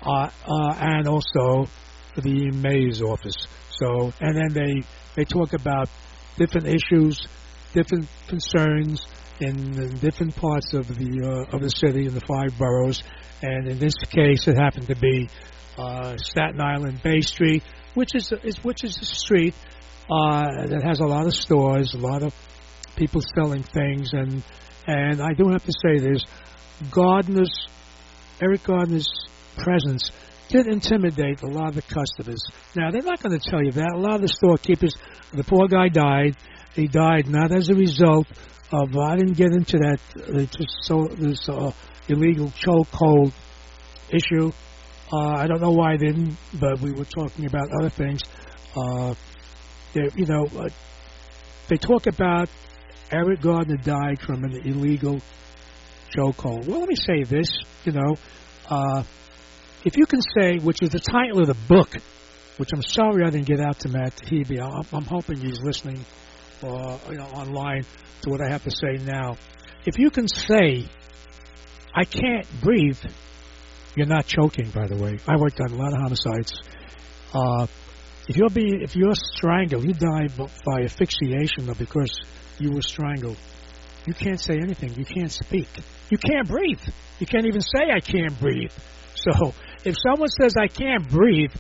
[0.03, 1.69] uh, uh, and also
[2.17, 3.47] the mayor's office.
[3.79, 4.83] So, and then they
[5.15, 5.89] they talk about
[6.37, 7.27] different issues,
[7.73, 9.07] different concerns
[9.41, 13.03] in, in different parts of the uh, of the city in the five boroughs.
[13.43, 15.29] And in this case, it happened to be
[15.79, 17.63] uh, Staten Island Bay Street,
[17.95, 19.55] which is, is which is a street
[20.11, 22.35] uh, that has a lot of stores, a lot of
[22.97, 24.43] people selling things, and
[24.87, 26.25] and I do have to say this:
[26.91, 27.67] Gardner's
[28.41, 29.09] Eric Gardner's
[29.57, 30.11] presence
[30.49, 32.43] did intimidate a lot of the customers.
[32.75, 33.93] Now they're not going to tell you that.
[33.95, 34.95] A lot of the storekeepers,
[35.33, 36.37] the poor guy died.
[36.75, 38.27] He died not as a result
[38.73, 38.97] of.
[38.97, 39.99] I didn't get into that.
[40.17, 41.73] Uh, so this uh,
[42.09, 43.33] illegal chokehold
[44.11, 44.53] issue.
[45.13, 48.21] Uh, I don't know why I didn't, but we were talking about other things.
[48.75, 49.15] Uh,
[49.95, 50.69] you know, uh,
[51.69, 52.49] they talk about
[53.11, 55.21] Eric Gardner died from an illegal
[56.15, 56.67] chokehold.
[56.67, 57.49] Well, let me say this.
[57.85, 58.17] You know,
[58.69, 59.05] uh,
[59.87, 61.95] if you can say, which is the title of the book,
[62.57, 64.61] which I'm sorry I didn't get out to Matt Taibbi.
[64.61, 66.05] I'm, I'm hoping he's listening
[66.65, 67.87] uh, you know, online
[68.23, 69.37] to what I have to say now.
[69.85, 70.89] If you can say,
[71.95, 72.99] I can't breathe,
[73.95, 75.21] you're not choking, by the way.
[75.29, 76.61] I worked on a lot of homicides.
[77.33, 77.69] Uh,
[78.29, 80.27] if you're being, if you're strangled, you die
[80.65, 82.11] by asphyxiation or because
[82.59, 83.37] you were strangled.
[84.05, 84.95] You can't say anything.
[84.95, 85.69] You can't speak.
[86.11, 86.83] You can't breathe.
[87.21, 88.73] You can't even say I can't breathe.
[89.15, 89.55] So
[89.87, 91.53] if someone says I can't breathe,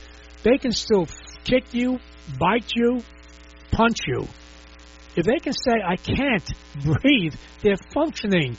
[0.43, 1.07] they can still
[1.45, 2.01] kick you,
[2.39, 3.03] bite you,
[3.71, 4.27] punch you.
[5.15, 6.53] If they can say I can't
[6.83, 8.59] breathe, they're functioning.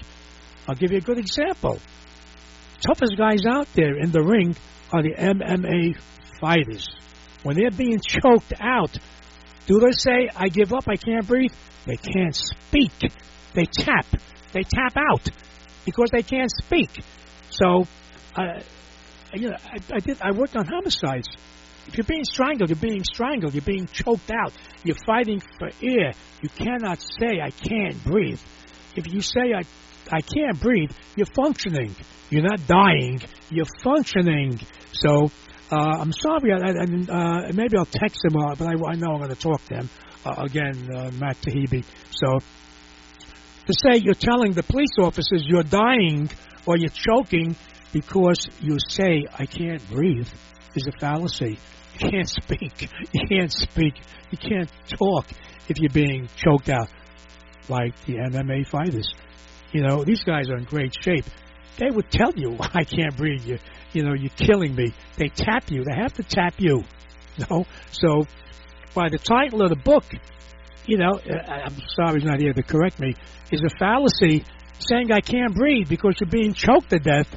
[0.68, 1.80] I'll give you a good example.
[2.82, 4.55] Toughest guys out there in the ring
[4.93, 5.97] are the MMA
[6.39, 6.88] fighters.
[7.43, 8.97] When they're being choked out,
[9.65, 11.51] do they say, I give up, I can't breathe?
[11.86, 13.11] They can't speak.
[13.53, 14.05] They tap.
[14.53, 15.28] They tap out
[15.86, 16.89] because they can't speak.
[17.49, 17.86] So,
[18.36, 18.61] uh,
[19.38, 20.17] you know, I, I did.
[20.21, 21.29] I worked on homicides.
[21.88, 23.53] If you're being strangled, you're being strangled.
[23.53, 24.53] You're being choked out.
[24.83, 26.13] You're fighting for air.
[26.41, 28.41] You cannot say, "I can't breathe."
[28.95, 29.63] If you say, "I,
[30.11, 31.95] I can't breathe," you're functioning.
[32.29, 33.21] You're not dying.
[33.49, 34.59] You're functioning.
[34.91, 35.31] So
[35.71, 36.51] uh, I'm sorry.
[36.51, 39.63] I, uh, maybe I'll text him, uh, but I, I know I'm going to talk
[39.65, 39.89] to him
[40.25, 41.83] uh, again, uh, Matt Taibbi.
[42.11, 42.39] So
[43.65, 46.29] to say you're telling the police officers you're dying
[46.65, 47.55] or you're choking
[47.91, 50.27] because you say I can't breathe
[50.75, 51.57] is a fallacy.
[51.99, 52.89] You can't speak.
[53.11, 53.95] You can't speak.
[54.31, 54.69] You can't
[54.99, 55.25] talk
[55.67, 56.89] if you're being choked out
[57.69, 59.13] like the MMA fighters.
[59.71, 61.25] You know, these guys are in great shape.
[61.77, 63.45] They would tell you, I can't breathe.
[63.45, 63.59] You,
[63.93, 64.93] you know, you're killing me.
[65.17, 65.83] They tap you.
[65.83, 66.83] They have to tap you.
[67.38, 67.65] You know?
[67.91, 68.25] So,
[68.93, 70.05] by the title of the book,
[70.85, 73.13] you know, uh, I'm sorry he's not here to correct me,
[73.51, 74.45] is a fallacy
[74.79, 77.27] saying I can't breathe because you're being choked to death.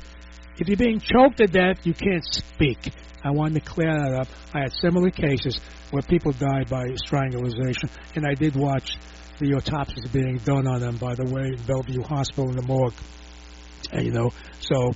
[0.58, 2.92] If you're being choked to death, you can't speak.
[3.24, 4.28] I wanted to clear that up.
[4.54, 8.96] I had similar cases where people died by strangulation, and I did watch
[9.38, 12.94] the autopsies being done on them, by the way, in Bellevue Hospital in the morgue.
[13.92, 14.30] And, you know,
[14.60, 14.92] so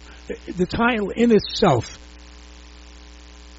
[0.56, 1.98] the title in itself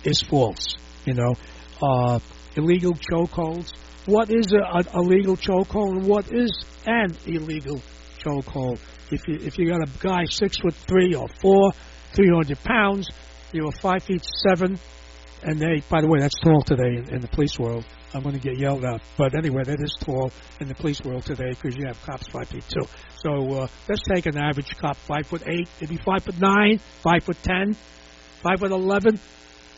[0.03, 0.75] is false.
[1.05, 1.33] You know,
[1.81, 2.19] uh,
[2.55, 3.71] illegal chokeholds.
[4.05, 7.81] What is a, a, a legal chokehold what is an illegal
[8.25, 8.79] chokehold?
[9.11, 11.71] If you if you got a guy six foot three or four,
[12.13, 13.09] three hundred pounds,
[13.51, 14.79] you're five feet seven,
[15.43, 15.81] and they.
[15.89, 17.85] By the way, that's tall today in, in the police world.
[18.13, 19.01] I'm going to get yelled at.
[19.17, 22.47] But anyway, that is tall in the police world today because you have cops five
[22.47, 22.87] feet two.
[23.17, 27.23] So uh, let's take an average cop, five foot eight, maybe five foot nine, five
[27.23, 27.75] foot ten,
[28.41, 29.19] five foot eleven.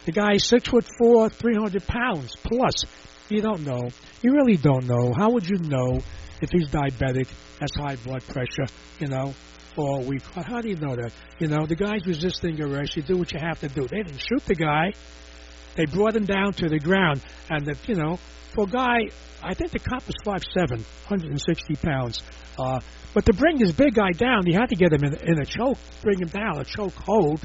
[0.05, 2.85] The guy six foot four, three hundred pounds plus.
[3.29, 3.89] You don't know.
[4.21, 5.13] You really don't know.
[5.13, 5.99] How would you know
[6.41, 7.27] if he's diabetic,
[7.59, 8.67] has high blood pressure,
[8.99, 9.33] you know,
[9.75, 10.23] or weak?
[10.33, 11.11] How do you know that?
[11.39, 12.95] You know, the guy's resisting arrest.
[12.95, 13.87] You do what you have to do.
[13.87, 14.93] They didn't shoot the guy.
[15.75, 18.17] They brought him down to the ground, and the, you know,
[18.53, 18.97] for a guy,
[19.43, 22.21] I think the cop was five seven, 160 pounds.
[22.57, 22.79] Uh,
[23.13, 25.45] but to bring this big guy down, you had to get him in, in a
[25.45, 27.41] choke, bring him down, a choke hold.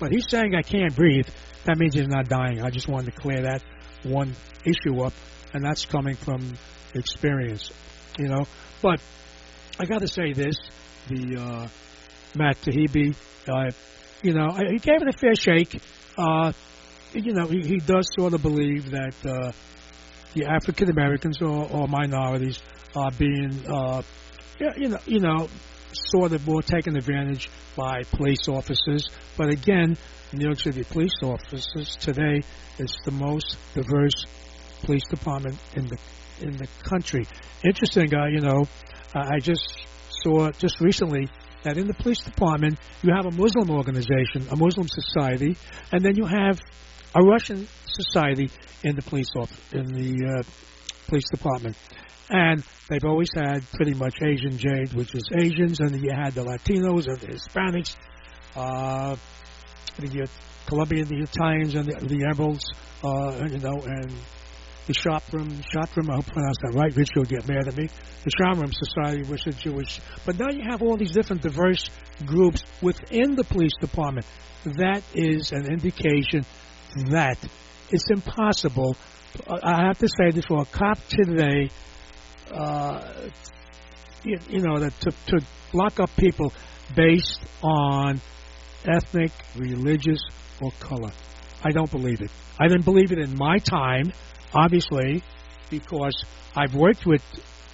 [0.00, 1.28] But he's saying I can't breathe.
[1.64, 2.62] That means he's not dying.
[2.62, 3.62] I just wanted to clear that
[4.02, 4.34] one
[4.64, 5.12] issue up,
[5.52, 6.54] and that's coming from
[6.94, 7.70] experience,
[8.18, 8.44] you know.
[8.82, 9.00] But
[9.78, 10.56] I got to say this:
[11.08, 11.68] the uh,
[12.34, 13.14] Matt Taibbi,
[13.48, 13.70] uh,
[14.22, 15.80] you know, he gave it a fair shake.
[16.16, 16.52] Uh,
[17.12, 19.52] you know, he, he does sort of believe that uh,
[20.34, 22.58] the African Americans or, or minorities
[22.96, 24.02] are being, uh,
[24.58, 25.48] you know, you know,
[25.92, 29.08] sort of more taken advantage by police officers.
[29.36, 29.96] But again,
[30.32, 32.42] New York City police officers today
[32.78, 34.26] is the most diverse
[34.82, 35.96] police department in the
[36.40, 37.26] in the country.
[37.64, 38.66] Interesting, uh, you know,
[39.14, 39.86] uh, I just
[40.22, 41.28] saw just recently
[41.62, 45.56] that in the police department you have a Muslim organization, a Muslim society,
[45.92, 46.60] and then you have
[47.14, 48.50] a Russian society
[48.82, 50.42] in the police off in the uh,
[51.08, 51.76] police department.
[52.30, 56.42] And they've always had pretty much Asian Jade, which is Asians, and you had the
[56.42, 57.96] Latinos and the Hispanics,
[58.56, 59.16] uh,
[59.98, 60.26] the uh,
[60.66, 62.64] Colombian, the Italians, and the, the Emeralds,
[63.02, 64.12] uh, you know, and
[64.86, 66.94] the Shopram, Shopram, I hope I pronounced that right.
[66.94, 67.88] Rich will get mad at me.
[68.24, 70.00] The Shamram Society, which is Jewish.
[70.26, 71.88] But now you have all these different diverse
[72.26, 74.26] groups within the police department.
[74.64, 76.44] That is an indication
[77.10, 77.38] that
[77.90, 78.96] it's impossible.
[79.48, 81.70] I have to say this for a cop today,
[82.52, 83.28] uh,
[84.22, 85.40] you, you know, to, to
[85.72, 86.52] lock up people
[86.94, 88.20] based on
[88.86, 90.20] ethnic, religious,
[90.60, 91.10] or color.
[91.62, 92.30] I don't believe it.
[92.58, 94.12] I didn't believe it in my time
[94.54, 95.22] obviously,
[95.70, 96.24] because
[96.54, 97.22] I've worked with.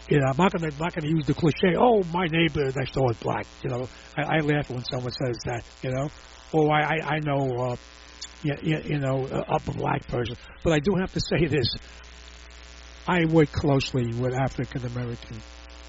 [0.08, 1.76] You know, I'm not going to use the cliche.
[1.78, 3.46] Oh, my neighbor next door is black.
[3.62, 5.62] You know, I, I laugh when someone says that.
[5.82, 6.08] You know,
[6.52, 7.76] or I I, I know, uh,
[8.42, 10.34] you, you know, a, a black person.
[10.64, 11.76] But I do have to say this:
[13.06, 15.40] I work closely with African American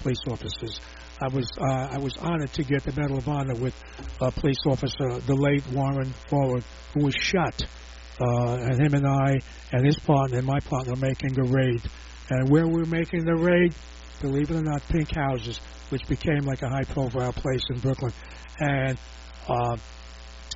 [0.02, 0.80] police officers.
[1.20, 3.74] I was uh, I was honored to get the Medal of Honor with
[4.20, 6.64] a police officer, the late Warren Forward,
[6.94, 7.64] who was shot
[8.20, 9.40] uh, and him and I
[9.72, 11.82] and his partner and my partner making a raid.
[12.30, 13.74] And where we were making the raid,
[14.20, 15.60] believe it or not, Pink Houses,
[15.90, 18.12] which became like a high-profile place in Brooklyn.
[18.60, 18.98] And
[19.48, 19.76] uh,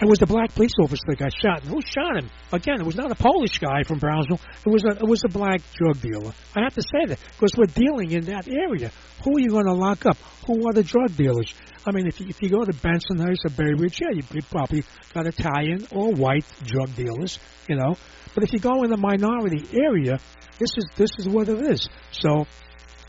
[0.00, 1.62] it was the black police officer that got shot.
[1.62, 2.30] And who shot him?
[2.52, 4.40] Again, it was not a Polish guy from Brownsville.
[4.64, 6.32] It was a it was a black drug dealer.
[6.54, 8.90] I have to say that because we're dealing in that area.
[9.24, 10.18] Who are you going to lock up?
[10.46, 11.52] Who are the drug dealers?
[11.86, 14.42] I mean, if you, if you go to Bensonhurst or Bay Ridge, yeah, you, you
[14.42, 14.84] probably
[15.14, 17.38] got Italian or white drug dealers,
[17.68, 17.96] you know.
[18.34, 20.18] But if you go in the minority area,
[20.58, 21.88] this is this is what it is.
[22.10, 22.46] So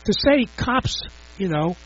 [0.04, 1.02] to say cops,
[1.36, 1.76] you know,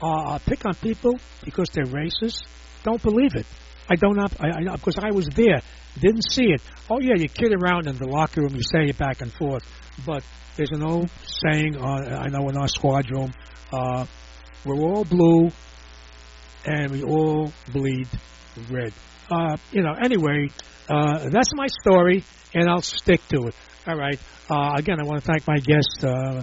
[0.00, 2.44] uh, pick on people because they're racist,
[2.84, 3.46] don't believe it.
[3.88, 5.60] I don't have, I, I, I was there,
[6.00, 6.62] didn't see it.
[6.88, 9.64] Oh yeah, you kid around in the locker room, you say it back and forth.
[10.06, 10.24] But
[10.56, 11.10] there's an old
[11.42, 13.34] saying, uh, I know in our squadron,
[13.72, 14.06] uh,
[14.64, 15.50] we're all blue,
[16.64, 18.08] and we all bleed
[18.70, 18.92] red.
[19.30, 20.48] Uh, you know, anyway,
[20.88, 22.24] uh, that's my story,
[22.54, 23.54] and I'll stick to it.
[23.86, 24.18] All right.
[24.50, 26.42] Uh, again, I want to thank my guest, uh,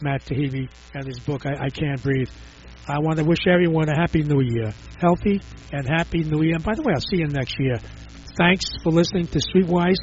[0.00, 2.30] Matt Taibbi, and his book, I, I Can't Breathe.
[2.88, 4.72] I want to wish everyone a happy new year.
[4.98, 5.40] Healthy
[5.72, 6.56] and happy new year.
[6.56, 7.78] And by the way, I'll see you next year.
[8.36, 10.02] Thanks for listening to Streetwise.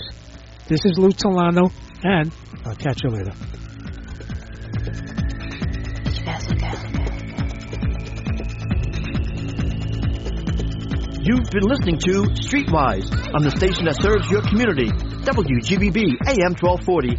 [0.67, 1.71] This is Lou Telano,
[2.03, 2.31] and
[2.65, 3.31] I'll catch you later.
[11.21, 14.89] You've been listening to Streetwise on the station that serves your community.
[15.27, 17.17] WGBB AM 1240.